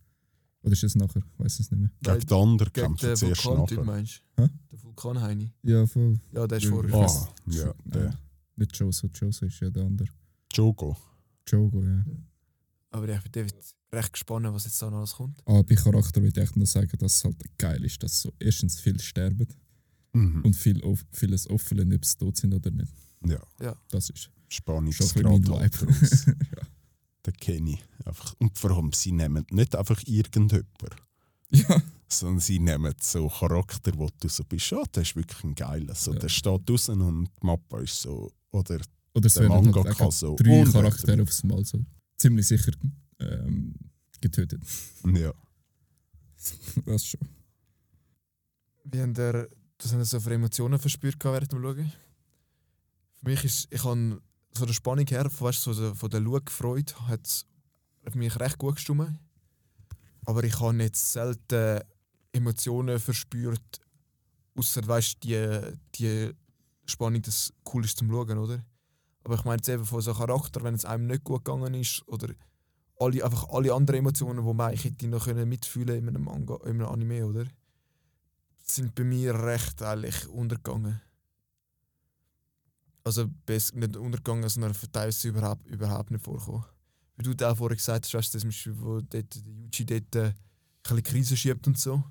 [0.62, 1.22] Oder ist es nachher?
[1.34, 1.90] Ich weiß es nicht mehr.
[2.02, 3.84] Gegen den anderen den zuerst Vulkantyp nachher.
[3.84, 4.48] meinst Hä?
[4.48, 4.48] du?
[4.72, 5.52] Der Vulkanheini.
[5.62, 6.18] Ja, voll.
[6.32, 6.94] Ja, der ist Ja, vorher.
[6.94, 8.18] Ah, ja, der
[8.56, 9.08] nicht Joso.
[9.14, 10.08] Joso ist ja der andere.
[10.52, 10.96] Jogo.
[11.48, 12.04] Jogo, ja.
[12.90, 13.54] Aber ich bin David
[13.92, 15.38] recht gespannt, was jetzt da noch alles kommt.
[15.44, 18.32] Aber bei Charakter würde ich echt nur sagen, dass es halt geil ist, dass so
[18.38, 19.46] erstens viel sterben
[20.12, 20.42] Mhm.
[20.44, 22.90] und viel, off- vieles offen, ob sie tot sind oder nicht.
[23.60, 26.26] Ja, Das ist Spannungsgrad groß.
[26.26, 26.34] ja.
[27.26, 27.84] Den kenne ich.
[28.06, 28.34] Einfach.
[28.38, 30.66] Und vor allem, sie nehmen nicht einfach irgendjemanden,
[31.50, 35.54] ja, sondern sie nehmen so Charakter, wo du so bist, oh, der ist wirklich ein
[35.54, 35.94] geiler.
[35.94, 36.20] So, Ja.
[36.20, 38.80] Der steht draußen und die Mappe ist so, oder
[39.14, 41.84] oder es Der werden Manga halt kann auch so drei unbedingt- Charaktere aufs Mal so
[42.16, 42.72] ziemlich sicher
[43.20, 43.74] ähm,
[44.20, 44.62] getötet.
[45.14, 45.32] ja.
[46.84, 47.20] Das schon.
[48.84, 49.48] Wie haben der,
[49.78, 51.92] das haben so für Emotionen verspürt gehabt während dem Schauen?
[53.14, 54.20] Für mich ist, ich habe
[54.52, 57.46] von der Spannung her, von, weißt, von der, von der Schau-Freude, hat es
[58.06, 59.18] für mich recht gut gestimmt.
[60.24, 61.80] Aber ich habe nicht selten
[62.32, 63.80] Emotionen verspürt,
[64.56, 65.60] außer weißt, die,
[65.94, 66.30] die
[66.86, 68.64] Spannung, das cool ist zum Schauen, oder?
[69.24, 71.74] Aber ich meine jetzt eben von so einem Charakter, wenn es einem nicht gut gegangen
[71.74, 72.28] ist, oder
[72.98, 76.80] alle, einfach alle anderen Emotionen, die man hätte noch können mitfühlen in einem Manga, in
[76.80, 77.46] einem Anime, oder?
[78.68, 81.00] sind bei mir recht eigentlich untergegangen.
[83.04, 86.64] Also besser nicht untergegangen, sondern teilweise überhaupt, überhaupt nicht vorkommen.
[87.16, 90.34] Wie du da vorher gesagt hast, weißt du, zum der Yuji dort äh, ein
[90.82, 92.02] bisschen Krise schiebt und so.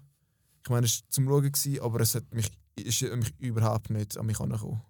[0.64, 4.26] Ich meine, es war zum Schauen, aber es hat mich, ist mich überhaupt nicht an
[4.26, 4.82] mich angekommen.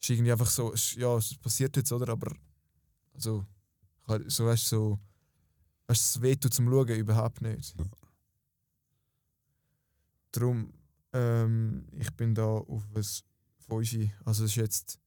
[0.00, 2.08] Es ist irgendwie einfach so, ist- ja, es passiert jetzt, oder?
[2.12, 2.34] Aber
[3.14, 3.44] also,
[4.26, 4.98] so weißt du, so,
[5.86, 7.74] weißt du, es wehtut zum Schauen überhaupt nicht.
[7.78, 7.84] Ja.
[10.32, 10.72] Darum,
[11.12, 14.10] ähm, ich bin da auf ein 5.
[14.24, 14.98] Also es ist jetzt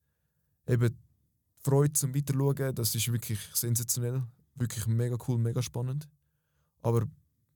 [0.68, 4.24] eben die Freude zum Weiterschauen, das ist wirklich sensationell.
[4.56, 6.08] Wirklich mega cool, mega spannend.
[6.82, 7.06] Aber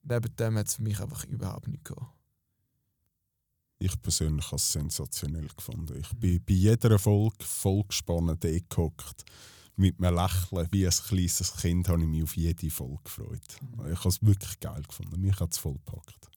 [0.04, 2.14] neben dem hat es für mich einfach überhaupt nicht gehabt.
[3.84, 5.98] Ich persönlich habe es sensationell gefunden.
[6.00, 9.26] Ich bin bei jeder Folge voll gespannt eh gehockt.
[9.76, 13.42] Mit einem Lächeln, wie ein kleines Kind, habe ich mich auf jede Folge gefreut.
[13.92, 15.20] Ich habe es wirklich geil gefunden.
[15.20, 16.30] Mich hat es voll gepackt.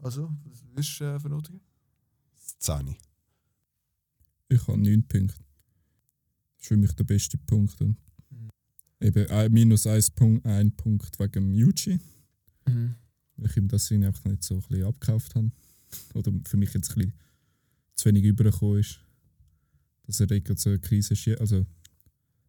[0.00, 0.32] Also,
[0.74, 1.60] was du äh, vernotigen?
[2.58, 2.96] 10.
[4.48, 5.36] Ich habe 9 Punkte.
[5.36, 7.80] Das ist für mich der beste Punkt.
[7.80, 7.96] Und
[8.30, 8.50] Mhm.
[9.00, 12.00] eben minus 1 Punkt, ein Punkt wegen Yuji,
[12.66, 12.96] Mhm.
[13.46, 15.50] Ich ihm das Sinn einfach nicht so ein bisschen abgekauft habe.
[16.14, 17.12] Oder für mich jetzt ein bisschen
[17.94, 19.00] zu wenig übergekommen ist.
[20.06, 21.40] Dass er gerade so eine Krise schiebt.
[21.40, 21.64] Also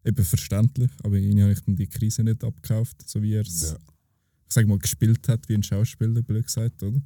[0.04, 3.70] eben verständlich, aber ihn habe ich dann die Krise nicht abgekauft, so wie er es,
[3.70, 3.76] Ja.
[3.76, 7.00] ich sag mal, gespielt hat wie ein Schauspieler, blöd gesagt, oder?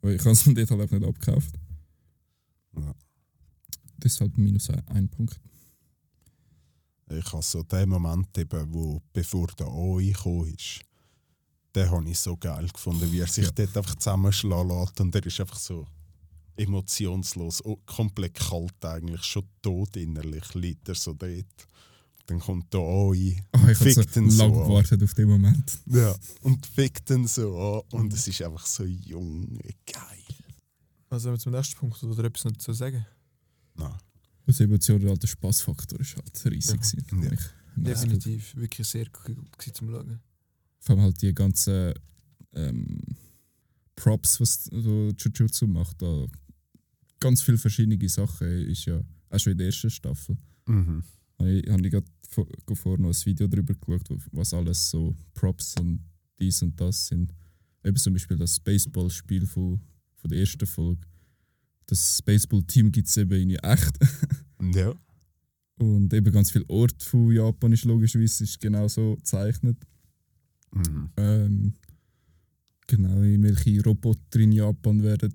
[0.00, 1.58] Aber ich habe es dort halt auch nicht abgekauft.
[2.76, 2.94] Ja.
[3.96, 5.40] Deshalb minus ein, ein Punkt.
[7.10, 10.80] Ich habe so den Moment, eben, wo, bevor der AI gekommen ist,
[11.74, 13.50] den habe ich so geil gefunden, wie er sich Ja.
[13.52, 15.00] dort einfach zusammenschlagen lässt.
[15.00, 15.86] Und er ist einfach so
[16.56, 21.46] emotionslos, oh, komplett kalt eigentlich, schon tot innerlich, liegt er so dort.
[22.26, 24.68] Dann kommt der AI, Ah, ich habe fickt so ihn so lange an.
[24.68, 25.78] gewartet auf den Moment.
[25.86, 27.98] Ja, und fickt ihn so an.
[28.00, 30.24] Und es ist einfach so junge, geil.
[31.10, 33.06] Also zum nächsten Punkt oder etwas noch zu sagen?
[33.76, 33.94] Nein.
[34.44, 36.80] Das emotionale der Spaßfaktor ist halt riesig.
[37.12, 37.30] Ja.
[37.30, 37.36] Ja.
[37.76, 38.54] Definitiv.
[38.56, 40.20] Wirklich sehr gut zum Schauen.
[40.88, 41.92] Vor allem halt die ganzen
[42.54, 42.98] ähm,
[43.94, 46.00] Props, was so Jujutsu macht.
[46.00, 46.24] Da
[47.20, 48.48] ganz viele verschiedene Sachen.
[48.70, 50.38] Ist ja auch schon in der ersten Staffel.
[50.66, 51.04] Mhm.
[51.38, 52.06] Habe ich, habe ich gerade
[52.74, 56.00] vor, noch ein Video darüber geschaut, was alles so Props und
[56.40, 57.34] dies und das sind.
[57.84, 59.78] Eben zum Beispiel das Baseballspiel von,
[60.16, 61.02] von der ersten Folge.
[61.84, 63.98] Das Baseball-Team gibt es eben in echt.
[64.74, 64.92] Ja.
[65.78, 69.76] Und eben ganz viele Orte von Japan ist logischerweise ist genau so gezeichnet.
[70.72, 71.10] Mhm.
[71.16, 71.74] Ähm,
[72.86, 75.32] genau, irgendwelche Roboter in Japan werden,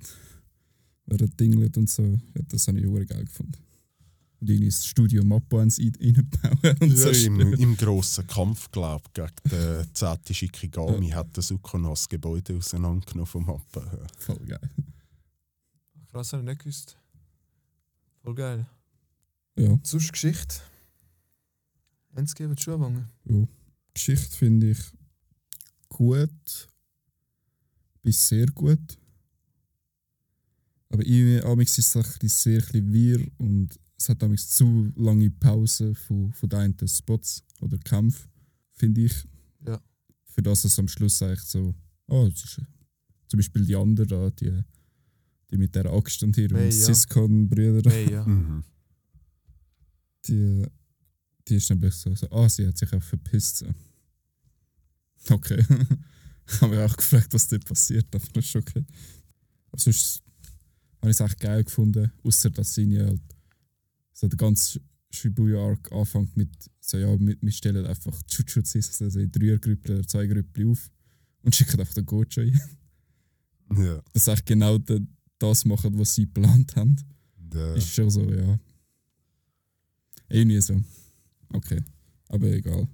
[1.05, 2.03] werden dinglet und so.
[2.03, 3.57] Ja, das habe ich auch geil gefunden.
[4.39, 7.53] Und in das Studio Mappa haben sie reinbauen und Ja, im, zerstören.
[7.53, 10.17] Im grossen Kampf, glaube ich, gegen den 10.
[10.31, 13.89] Shikigami hat der Sukono das Gebäude auseinandergenommen vom Mappen.
[13.89, 14.07] her.
[14.17, 14.69] Voll geil.
[16.11, 16.97] Krass, habe ich nicht gewusst.
[18.21, 18.65] Voll geil.
[19.57, 20.55] Ja, Sonst Geschichte.
[22.15, 23.07] Enzke, willst du anfangen?
[23.25, 23.47] ja.
[23.93, 24.79] Geschichte finde ich
[25.93, 26.67] gut
[28.03, 28.99] bis sehr gut.
[30.89, 34.91] Aber irgendwie ist es ein bisschen sehr ein bisschen wirr und es hat amigs zu
[34.95, 38.27] lange Pause von, von den Spots oder Kampf,
[38.73, 39.27] finde ich.
[39.65, 39.81] Ja.
[40.25, 41.73] Für das es am Schluss eigentlich so,
[42.07, 42.61] oh, ist,
[43.27, 44.61] zum Beispiel die anderen da, die,
[45.49, 46.71] die mit der Axt und ihrem Hey, ja.
[46.71, 48.25] Siscon-Brüder, Hey, ja.
[48.25, 48.63] Mhm.
[50.27, 50.65] die,
[51.47, 53.57] die ist nämlich so, so, ah, sie hat sich auch verpisst.
[53.57, 53.67] So.
[55.29, 55.65] Okay.
[56.47, 58.85] ich habe mich auch gefragt, was dort passiert, aber das ist okay.
[59.71, 60.23] Aber sonst
[61.01, 63.21] habe ich es echt geil gefunden, außer dass sie halt
[64.13, 66.49] so der ganze Shibuya-Arc anfängt mit
[66.79, 70.89] so, ja, wir, stellen einfach Jujutsus also in Dreiergrüppel oder zwei Grüppel auf
[71.43, 72.59] und schicken einfach den Gojo ein.
[73.75, 74.03] Ja.
[74.13, 74.77] Dass sie genau
[75.39, 76.95] das machen, was sie geplant haben.
[77.53, 77.73] Ja.
[77.73, 78.59] Ist schon so, ja.
[80.29, 80.79] Irgendwie so.
[81.53, 81.81] Okay.
[82.27, 82.87] Aber egal.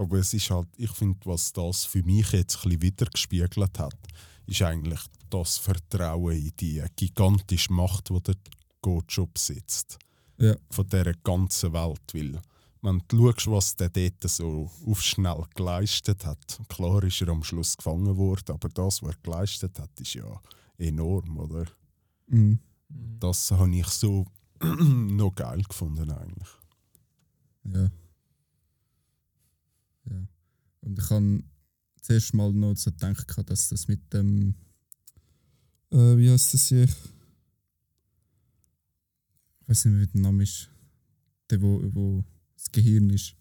[0.00, 3.98] Aber es ist halt, ich finde, was das für mich jetzt ein bisschen wiedergespiegelt hat,
[4.46, 8.34] ist eigentlich das Vertrauen in die gigantische Macht, die der
[8.80, 9.98] Gojo besitzt.
[10.38, 10.56] Ja.
[10.70, 12.00] Von dieser ganzen Welt.
[12.14, 12.40] Weil,
[12.80, 17.44] wenn du schaust, was der dort so auf schnell geleistet hat, klar ist er am
[17.44, 20.40] Schluss gefangen worden, aber das, was er geleistet hat, ist ja
[20.78, 21.66] enorm, oder?
[22.28, 22.58] Mhm.
[22.88, 24.24] Das habe ich so
[24.62, 26.48] noch geil gefunden, eigentlich.
[27.64, 27.90] Ja.
[30.08, 30.26] Ja.
[30.82, 31.42] Und ich habe
[32.00, 34.54] zuerst mal noch so gedacht, gehabt, dass das mit dem.
[35.90, 36.84] Äh, wie heißt das hier?
[36.84, 36.94] Ich
[39.68, 40.68] weiß nicht mehr, wie der Name ist.
[41.50, 42.24] Der, wo, wo
[42.56, 43.34] das Gehirn ist.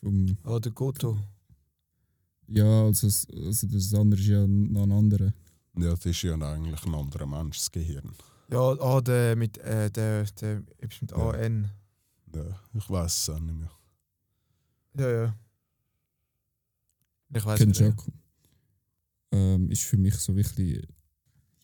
[0.00, 1.18] Vom, Ah, der Goto.
[2.48, 5.32] ja, also, also das andere ist ja noch ein anderer.
[5.78, 8.12] Ja, das ist ja eigentlich ein anderer Mensch, das Gehirn.
[8.50, 11.30] Ja, ah, der mit, äh, der, der, mit Ja.
[11.30, 11.70] AN.
[12.34, 13.70] Ja, ich weiß es auch nicht mehr.
[14.94, 15.36] Ja, ja.
[17.36, 17.78] Ich weiß nicht.
[17.78, 18.10] Kenjaku.
[19.32, 20.86] Ähm, ist für mich so wirklich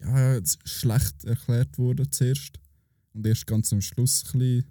[0.00, 2.58] ja, schlecht erklärt worden zuerst.
[3.12, 4.64] Und erst ganz am Schluss ein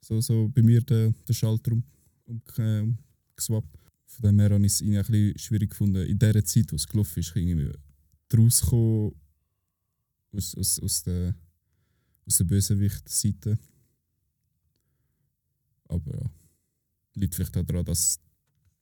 [0.00, 1.82] so, so bei mir der, der Schalter um,
[2.26, 3.78] um, äh, umgeswappt.
[4.06, 6.86] Von dem her habe ich es ein bisschen schwierig gefunden, in dieser Zeit, wo es
[6.86, 7.72] gelaufen ist, irgendwie
[8.34, 9.12] rauszukommen
[10.32, 11.34] aus, aus, aus der,
[12.26, 13.58] aus der Bösewicht-Seite.
[15.88, 16.30] Aber ja,
[17.14, 18.18] liegt vielleicht auch daran, dass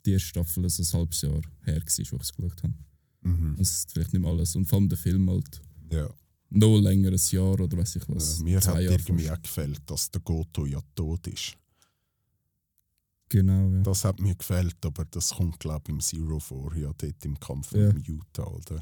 [0.06, 1.32] die erste Staffel also ein halbes Jahr
[1.64, 2.74] her war, wo ich es geschaut habe.
[3.22, 3.56] Mhm.
[3.58, 4.54] Das ist vielleicht nicht mehr alles.
[4.56, 6.08] Und vor allem der Film halt Ja.
[6.50, 8.38] noch länger, ein Jahr oder weiß ich was.
[8.38, 9.38] Ja, mir hat Jahre irgendwie fast.
[9.38, 11.56] auch gefällt, dass der Goto ja tot ist.
[13.28, 13.82] Genau, ja.
[13.82, 17.38] Das hat mir gefällt, aber das kommt, glaube ich, im Zero vor, ja, dort im
[17.40, 17.92] Kampf Ja.
[17.92, 18.80] mit dem Utah, oder?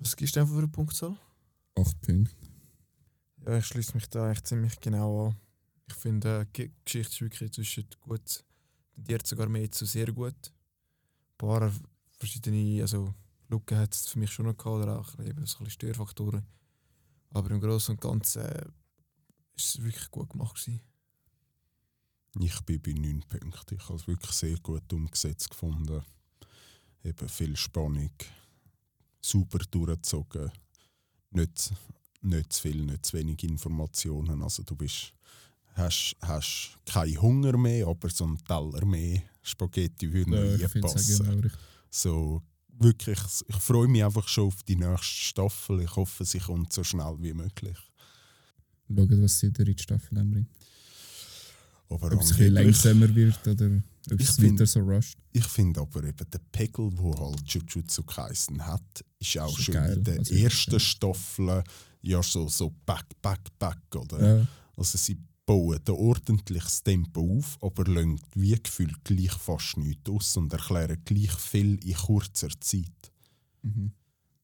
[0.00, 1.16] Was gibst du denn für eine Punktzahl?
[1.74, 2.34] Acht Punkte.
[3.46, 5.36] Ja, ich schließe mich da echt ziemlich genau an.
[5.88, 8.44] Ich finde, die Ge- Geschichte ist wirklich zwischen gut,
[8.98, 10.34] tendiert sogar mehr zu sehr gut.
[10.34, 11.72] Ein paar
[12.18, 13.14] verschiedene, also
[13.48, 16.44] Lücken hat es für mich schon noch gehabt, oder auch eben so ein bisschen Störfaktoren.
[17.30, 18.66] Aber im Großen und Ganzen äh,
[19.54, 20.56] ist es wirklich gut gemacht.
[20.56, 20.80] Gewesen.
[22.40, 23.76] Ich bin bei 9 Punkten.
[23.76, 26.02] Ich habe es wirklich sehr gut umgesetzt gefunden.
[27.04, 28.12] Eben viel Spannung,
[29.20, 30.50] super durchgezogen,
[31.30, 31.72] nicht,
[32.22, 34.42] nicht zu viel, nicht zu wenig Informationen.
[34.42, 35.14] Also du bist,
[35.78, 40.80] hast, hast keinen Hunger mehr, aber so einen Teller mehr Spaghetti würde Ja, mir ich
[40.82, 41.18] passen.
[41.24, 41.60] genau richtig.
[41.90, 42.42] So,
[42.78, 45.80] wirklich, ich freue mich einfach schon auf die nächste Staffel.
[45.82, 47.76] Ich hoffe, sie kommt so schnell wie möglich.
[48.88, 50.48] Schauen, was sie in der Staffel dann bringt.
[51.90, 53.80] Aber Ob es ein langsamer wird oder
[54.12, 55.16] ob Ich es weiter so rusht.
[55.32, 59.74] Ich finde aber eben der Pegel, wo halt Jujutsu Kaisen hat, ist auch Ist schon
[59.74, 59.96] geil.
[59.96, 61.64] in der Also, ersten Staffel
[62.02, 64.38] ja so, so back, back, back, oder?
[64.40, 65.16] Ja, Also sie
[65.48, 71.00] bauen ein ordentliches Tempo auf, aber lassen wie gefühlt gleich fast nichts aus und erklären
[71.06, 73.12] gleich viel in kurzer Zeit.
[73.62, 73.92] mhm.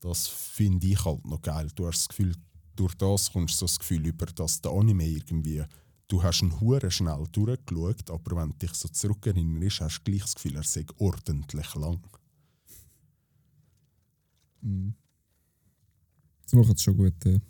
[0.00, 1.68] Das finde ich halt noch geil.
[1.74, 2.34] Du hast das Gefühl,
[2.76, 5.62] durch das kommst du das Gefühl über, dass der Anime irgendwie,
[6.08, 10.22] du hast ihn hure schnell durchgeschaut, aber wenn du dich so zurückerinnerst, hast du gleich
[10.22, 12.00] das Gefühl, er sei ordentlich lang.
[14.62, 14.94] Mhm.
[16.46, 17.26] Sie machen es schon gut.
[17.26, 17.40] Äh.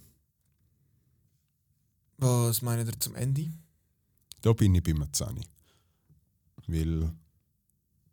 [2.18, 3.50] Was meint ihr zum Ende?
[4.42, 5.40] Da bin ich bei mir 10.
[6.66, 7.10] Weil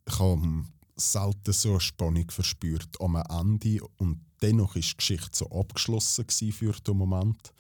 [0.08, 5.50] ich habe selten so eine Spannung verspürt am Ende und dennoch ist die Geschichte so
[5.50, 7.54] abgeschlossen für den Moment.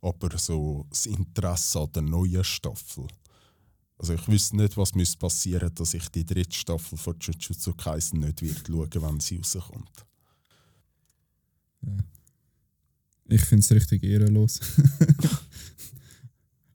[0.00, 3.06] Aber so das Interesse an der neuen Staffel.
[3.98, 8.20] Also ich wüsste nicht, was müsste passieren, dass ich die dritte Staffel von Jujutsu Kaisen
[8.20, 10.06] nicht wird schauen, wenn sie rauskommt.
[13.24, 14.60] Ich finde es richtig ehrenlos.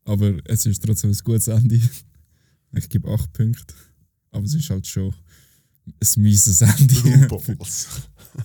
[0.04, 1.80] Aber es ist trotzdem ein gutes Ende.
[2.76, 3.74] Ich gebe 8 Punkte.
[4.30, 5.14] Aber es ist halt schon
[5.86, 7.28] ein mieses Ende.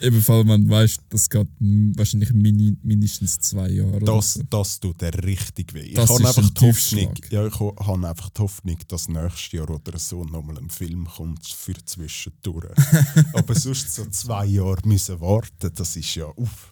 [0.02, 4.00] Ebenfalls, man weiß, das geht wahrscheinlich mini, mindestens zwei Jahre.
[4.00, 4.44] Das, so.
[4.50, 5.80] das tut er richtig weh.
[5.80, 9.08] Ich Das habe ist einfach ein die Hoffnung, ja, ich habe einfach die Hoffnung, dass
[9.08, 12.72] nächstes Jahr oder so nochmal ein Film kommt für zwischendurch.
[13.34, 16.72] Aber sonst so zwei Jahre müssen warten, das ist ja uff,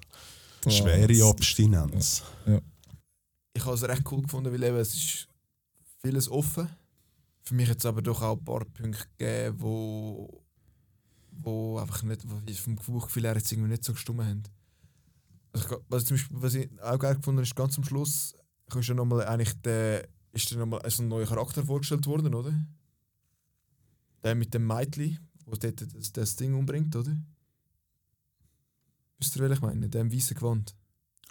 [0.67, 2.21] schwere Abstinenz.
[3.57, 5.27] Ich habe es recht cool gefunden, weil eben, es ist
[6.03, 6.69] vieles offen.
[7.41, 10.43] Für mich hat es aber doch auch ein paar Punkte gegeben, wo,
[11.31, 14.43] wo einfach nicht, wo vom Gefühl her jetzt irgendwie nicht so gestimmt haben.
[15.53, 18.35] Also was, zum Beispiel, was ich auch geil gefunden habe, ist ganz am Schluss
[18.75, 22.53] ist ja nochmal eigentlich der, ist dann nochmal so ein neuer Charakter vorgestellt worden, oder?
[24.23, 27.17] Der mit dem Meitli, wo dort das, das Ding umbringt, oder?
[29.17, 29.89] Wisst ihr, welchen ich meine?
[29.89, 30.75] Der im weißen Gewand.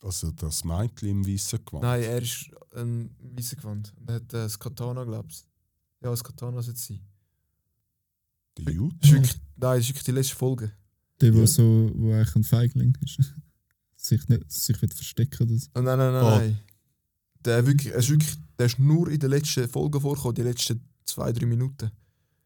[0.03, 1.82] Also das Mädchen im weißen Gewand.
[1.82, 3.92] Nein, er ist ein weißer Gewand.
[3.99, 6.05] Und er hat äh, das Katana, glaubst du?
[6.07, 7.01] Ja, das Katana sollte es sein.
[8.59, 9.11] Der Das ist Jute.
[9.12, 10.72] wirklich, nein, das ist wirklich die letzte Folge.
[11.20, 11.47] Der, wo, Ja.
[11.47, 13.18] so, wo eigentlich ein Feigling ist.
[13.97, 15.66] sich nicht sich will verstecken oder so.
[15.74, 16.38] Oh, nein, nein, nein, Ah.
[16.38, 16.59] nein.
[17.40, 20.80] Der, wirklich, er ist wirklich, der ist nur in der letzten Folge vorgekommen, die letzten
[21.05, 21.90] zwei, drei Minuten.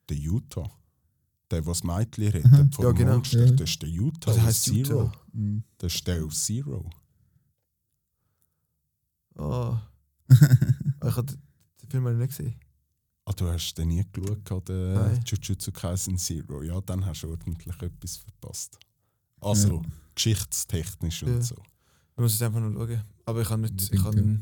[0.08, 0.70] Der Utah.
[1.50, 2.68] Der, der das Mädchen rettet Aha.
[2.72, 3.14] von Ja, dem genau.
[3.16, 3.52] Monster, Ja.
[3.52, 5.00] das ist der Utah aus heisst Zero.
[5.02, 5.12] Utah?
[5.32, 5.64] Mhm.
[5.78, 6.90] Das ist der aus Zero.
[9.36, 9.80] Ah.
[10.30, 12.54] ich habe den Film ich nicht gesehen.
[13.24, 15.20] Ah, du hast den nie geschaut, den Nein.
[15.24, 16.62] Jujutsu Kaisen Zero.
[16.62, 18.78] Ja, dann hast du ordentlich etwas verpasst.
[19.40, 19.82] Also,
[20.14, 21.42] geschichtstechnisch und Ja.
[21.42, 21.54] so.
[21.54, 23.02] Ich muss es einfach noch schauen.
[23.24, 23.92] Aber ich habe nicht.
[23.92, 24.40] Ich, habe,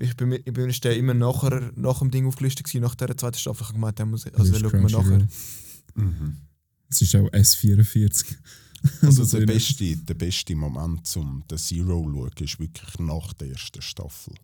[0.00, 3.38] ich bin, ich bin der immer nachher, nach dem Ding aufgelistet, gewesen, nach dieser zweiten
[3.38, 3.62] Staffel.
[3.62, 5.28] Ich habe gemeint, den muss ich, also Das den schauen wir nachher.
[5.94, 6.36] Mhm.
[6.88, 8.36] Es ist auch S44.
[9.02, 13.32] Also so der beste, der beste Moment, um den Zero zu schauen, ist wirklich nach
[13.34, 14.34] der ersten Staffel.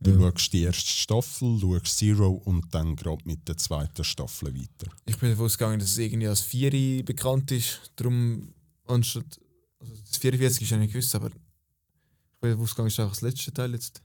[0.00, 0.30] Du Ja.
[0.32, 4.90] schaust die erste Staffel, schaust Zero und dann gerade mit der zweiten Staffel weiter.
[5.06, 7.92] Ich bin davon ausgegangen, dass es irgendwie als Vieri bekannt ist.
[7.96, 8.52] Darum,
[8.86, 9.38] anstatt.
[9.78, 13.14] Also das 44 ist ja nicht gewusst, aber ich bin davon ausgegangen, es ist einfach
[13.14, 14.02] das letzte Teil jetzt.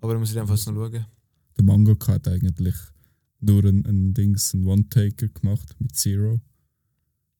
[0.00, 1.06] Aber da muss ich einfach noch schauen.
[1.56, 2.74] Der Mangaka hat eigentlich
[3.40, 6.40] nur ein, ein Dings, ein One-Taker gemacht mit Zero.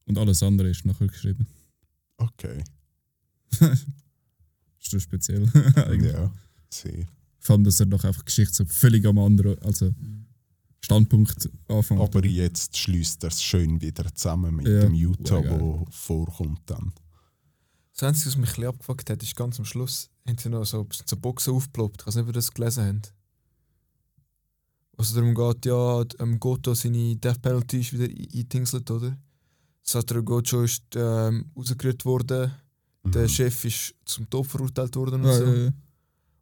[0.07, 1.47] Und alles andere ist nachher geschrieben.
[2.19, 2.63] Okay.
[3.61, 5.51] ist das speziell.
[6.03, 6.33] Ja,
[6.71, 7.07] sehr.
[7.39, 9.95] Vor allem, dass er noch einfach Geschichte so völlig am anderen, also
[10.81, 12.01] Standpunkt anfängt.
[12.01, 15.61] Aber jetzt schließt er es schön wieder zusammen mit Ja, dem Utah, geil.
[15.61, 16.93] wo vorkommt dann.
[17.93, 20.65] Das Einzige, was mich ein bisschen abgefuckt hat, ist ganz am Schluss, haben sie noch
[20.65, 22.03] so, so Boxen aufgeploppt.
[22.03, 23.15] Ich weiß nicht, ob ihr das gelesen habt.
[24.97, 29.19] Also darum geht, ja, ähm, Goto seine Death Penalty ist wieder ein- eingetingselt, oder?
[29.87, 32.51] Satoru Gojo ist ähm, rausgerührt worden,
[33.05, 33.29] der Mhm.
[33.29, 35.45] Chef ist zum Tod verurteilt worden und ja, so.
[35.45, 35.71] ja, ja.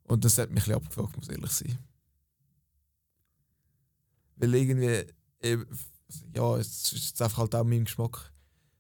[0.05, 1.79] Und das hat mich ein bisschen abgefuckt, muss ich ehrlich sein.
[4.37, 5.05] Weil irgendwie,
[5.43, 5.67] eben,
[6.35, 8.33] ja, es ist einfach halt auch mein Geschmack.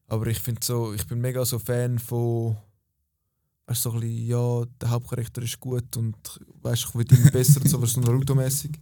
[0.06, 2.56] Aber ich finde so, ich bin mega so Fan von,
[3.66, 6.16] weißt du, so ein bisschen, ja, der Hauptcharakter ist gut und
[6.62, 8.72] weißt ich will immer besser und so, so Naruto-mäßig.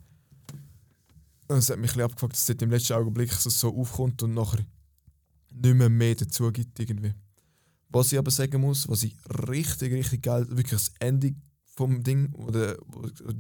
[1.48, 3.76] Und es hat mich ein bisschen abgefuckt, dass es dort im letzten Augenblick so, so
[3.76, 4.60] aufkommt und nachher
[5.52, 7.14] nicht mehr mehr dazu gibt irgendwie.
[7.88, 9.16] Was ich aber sagen muss, was ich
[9.48, 11.34] richtig, richtig geil, wirklich das Ende
[11.64, 12.78] vom Ding, wo der,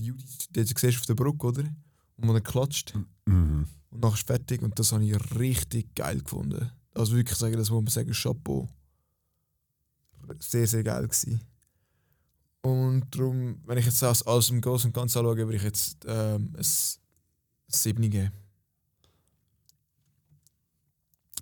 [0.00, 1.62] Judy, die du siehst auf der Brücke, oder?
[1.62, 2.94] Und man dann klatscht
[3.26, 3.66] Mhm.
[3.90, 6.70] und nachher ist fertig und das habe ich richtig geil gefunden.
[6.94, 8.68] Also wirklich sagen, das muss man sagen, Chapeau.
[10.40, 11.40] Sehr, sehr geil gewesen.
[12.62, 16.54] Und darum, wenn ich jetzt alles im Großen und Ganzen anschaue, würde ich jetzt ähm,
[16.56, 16.64] ein
[17.68, 18.32] 7 geben.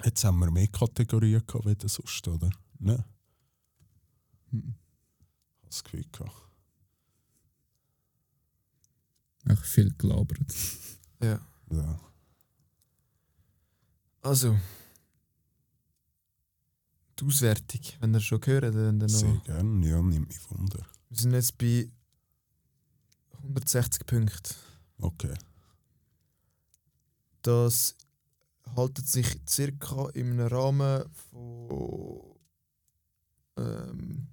[0.05, 2.51] Jetzt haben wir mehr Kategorien gehabt, wie sonst, oder?
[2.78, 3.05] Nein.
[4.51, 4.74] Mhm.
[4.74, 6.49] Ich habe das Gefühl gehabt.
[9.46, 10.55] Echt viel gelabert.
[11.22, 11.40] Ja.
[11.70, 12.01] Ja.
[14.22, 14.57] Also.
[17.18, 20.86] Die Auswertung, wenn ihr schon gehört, dann, dann Sehr gerne, ja, nimmt mich Wunder.
[21.09, 21.90] Wir sind jetzt bei
[23.42, 24.55] 160 Punkten.
[25.01, 25.34] Okay.
[27.42, 27.96] Das
[28.77, 32.37] haltet sich circa in einem Rahmen von
[33.57, 34.29] ähm,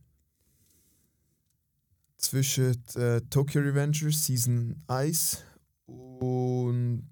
[2.18, 5.44] zwischen äh, Tokyo Revengers Season 1
[5.86, 7.08] und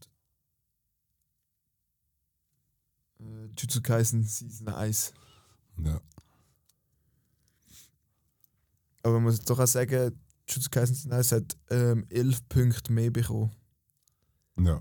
[3.19, 5.13] äh, Jujutsu Kaisen Season 1.
[5.83, 6.01] Ja.
[9.03, 12.93] Aber man muss jetzt doch auch sagen, Jujutsu Kaisen Season 1 hat ähm, 11 Punkte
[12.93, 13.51] mehr bekommen.
[14.57, 14.79] ja.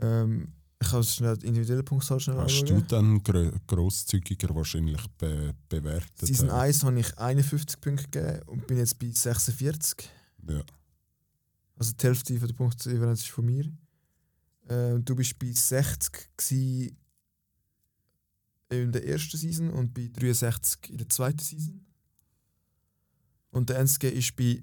[0.00, 0.52] Ähm,
[0.84, 2.80] ich kann es schnell die individuelle Punktzahl schnell Hast anschauen.
[2.80, 6.18] du dann gro grosszügiger wahrscheinlich be bewertet?
[6.18, 10.08] Season äh, 1 habe ich 51 Punkte gegeben und bin jetzt bei 46.
[10.48, 10.62] Ja.
[11.76, 13.64] Also die Hälfte von der Punktdifferenz ist von mir.
[14.68, 16.96] Äh, du bist bei 60 gsi
[18.70, 21.84] in der ersten Season und bei 63 in der zweiten Season.
[23.50, 24.62] Und der Enske ist bei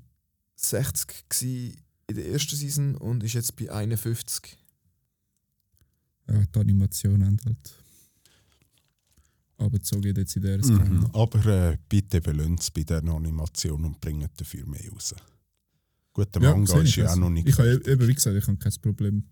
[0.56, 1.76] 60 gsi
[2.08, 4.58] in der ersten Season und ist jetzt bei 51.
[6.32, 7.76] Ja, die Animation haben halt.
[9.58, 10.74] Aber so geht jetzt in der Mhm.
[10.74, 11.06] mhm.
[11.14, 15.14] Aber äh, bitte belönt es bei der Animation und bringt dafür mehr raus.
[16.14, 18.48] Gut, der Ja, Manga ist ja auch noch nicht Ich habe eben, wie gesagt, ich
[18.48, 19.24] habe kein Problem,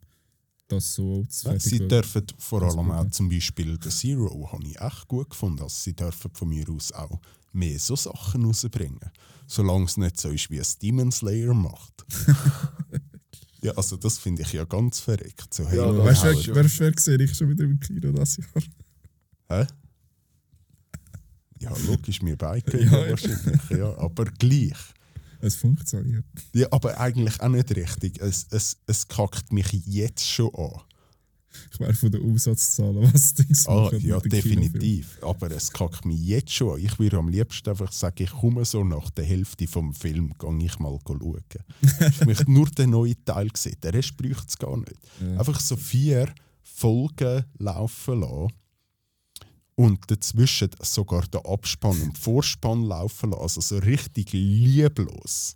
[0.68, 4.80] das so zu Ja, Sie dürfen vor allem auch zum Beispiel den Zero, habe ich
[4.80, 5.64] echt gut gefunden.
[5.64, 7.20] Also sie dürfen von mir aus auch
[7.52, 9.00] mehr so Sachen rausbringen.
[9.48, 12.06] Solange es nicht so ist, wie es Demon Slayer macht.
[13.62, 15.54] ja, also das finde ich ja ganz verreckt.
[15.54, 18.64] So, hey, Ja, Weißt du, wer, wer gesehen, ich schon wieder im Kino das Jahr.
[19.50, 19.68] Hä?
[21.60, 22.92] Ja, logisch, wir beide ja.
[22.92, 24.78] wahrscheinlich, ja, aber gleich.
[25.42, 26.26] Es funktioniert.
[26.54, 28.20] Ja, aber eigentlich auch nicht richtig.
[28.22, 30.82] Es, es, es kackt mich jetzt schon an.
[31.72, 35.18] Ich wäre von den Umsatzzahlen, was Dings Ah, ja, den definitiv.
[35.22, 36.86] Aber es kackt mich jetzt schon an.
[36.86, 40.66] Ich würde am liebsten einfach sagen, ich komme so nach der Hälfte vom Film, gehe
[40.66, 41.44] ich mal schauen.
[41.82, 43.78] ich möchte nur den neuen Teil sehen.
[43.82, 45.00] Der Rest bräuchte es gar nicht.
[45.22, 45.40] Ja.
[45.40, 48.54] Einfach so vier Folgen laufen lassen
[49.76, 53.42] und dazwischen sogar den Abspann und Vorspann laufen lassen.
[53.42, 55.56] Also so richtig lieblos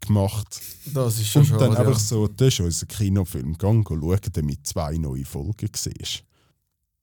[0.00, 0.60] gemacht.
[0.86, 1.78] Das ist schon Und dann schade.
[1.78, 1.98] einfach ja.
[1.98, 6.24] so, das ist unser Kinofilm, gang schauen, damit zwei neue Folgen siehst.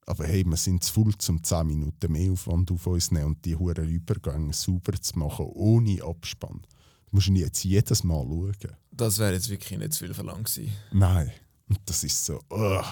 [0.08, 3.46] Aber hey, wir sind zu voll, um 10 Minuten mehr Aufwand auf uns nehmen und
[3.46, 6.62] die huren Übergänge sauber zu machen, ohne Abspann.
[6.62, 8.76] Du musst jetzt jedes Mal schauen.
[8.92, 10.72] Das wäre jetzt wirklich nicht zu viel verlangt gewesen.
[10.92, 11.32] Nein.
[11.68, 12.84] Und das ist so, ugh.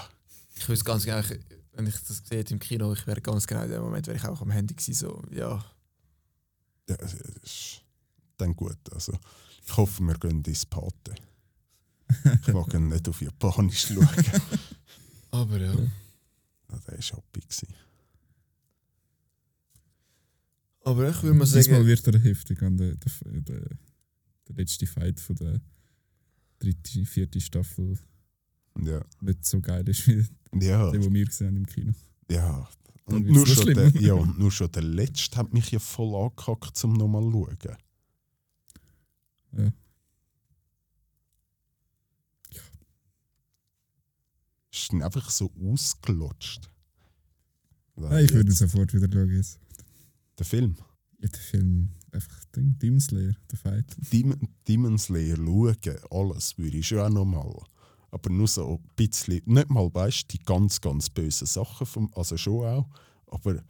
[0.56, 1.20] Ich wüsste ganz genau,
[1.72, 4.24] wenn ich das hätte im Kino, ich wäre ganz genau in dem Moment, wäre ich
[4.24, 5.64] auch am Handy gewesen, so, ja.
[6.88, 7.82] Ja, das ist
[8.36, 8.78] dann gut.
[8.92, 9.12] Also,
[9.64, 11.14] ich hoffe, wir gehen ins Pate.
[12.46, 14.08] Ich mag ihn nicht auf Japanisch schauen.
[15.30, 15.72] Aber ja.
[15.72, 17.42] Ja, der war happy.
[20.84, 23.60] Aber ich würde mal Diesmal sagen, wird er heftig an der, der, der,
[24.48, 25.60] der letzte Fight von der
[26.58, 27.98] dritten, vierten Staffel
[28.82, 30.26] Ja, nicht so geil ist wie
[30.60, 31.92] ja, der, den wir gesehen haben im Kino.
[32.30, 32.68] ja.
[33.06, 36.82] Und nur schon, der, ja, und nur schon der letzte hat mich ja voll angekackt,
[36.84, 37.30] um nochmal zu
[37.62, 37.76] schauen.
[39.56, 39.72] Ja.
[44.72, 46.70] Ist dann einfach so ausgelutscht.
[47.96, 49.58] Ah, ich würde sofort wieder schauen.
[50.38, 50.76] Der Film.
[51.20, 53.96] Ja, der Film, einfach Ding, Demon Slayer, der Fight.
[54.12, 57.56] Demon, Demon Slayer schauen, alles würde ich schon auch nochmal.
[58.10, 62.36] Aber nur so ein bisschen, nicht mal weißt die ganz, ganz bösen Sachen, vom, also
[62.36, 62.88] schon auch,
[63.26, 63.62] aber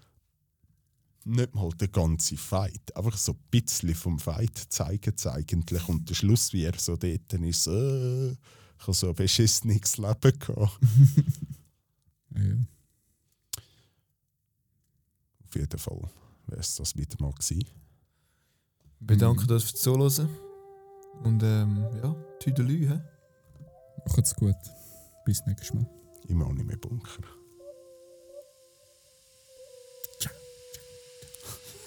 [1.24, 2.94] nicht mal der ganze Fight.
[2.96, 5.88] Einfach so ein bisschen vom Fight zeigen sie eigentlich.
[5.88, 8.38] Und der Schluss, wie er so dort ist, äh, ich
[8.80, 10.78] habe so ein beschissenes Leben gehabt.
[12.36, 12.56] Ja.
[15.44, 16.10] Auf jeden Fall
[16.48, 17.64] wäre es das wieder mal gewesen.
[18.98, 20.28] bedanke uns fürs Zuhören.
[21.22, 23.00] Und ähm, ja, Tüdelü, hä?
[24.08, 24.56] Macht's gut.
[25.24, 25.86] Bis nächstes Mal.
[26.26, 27.22] Im Anime-Bunker.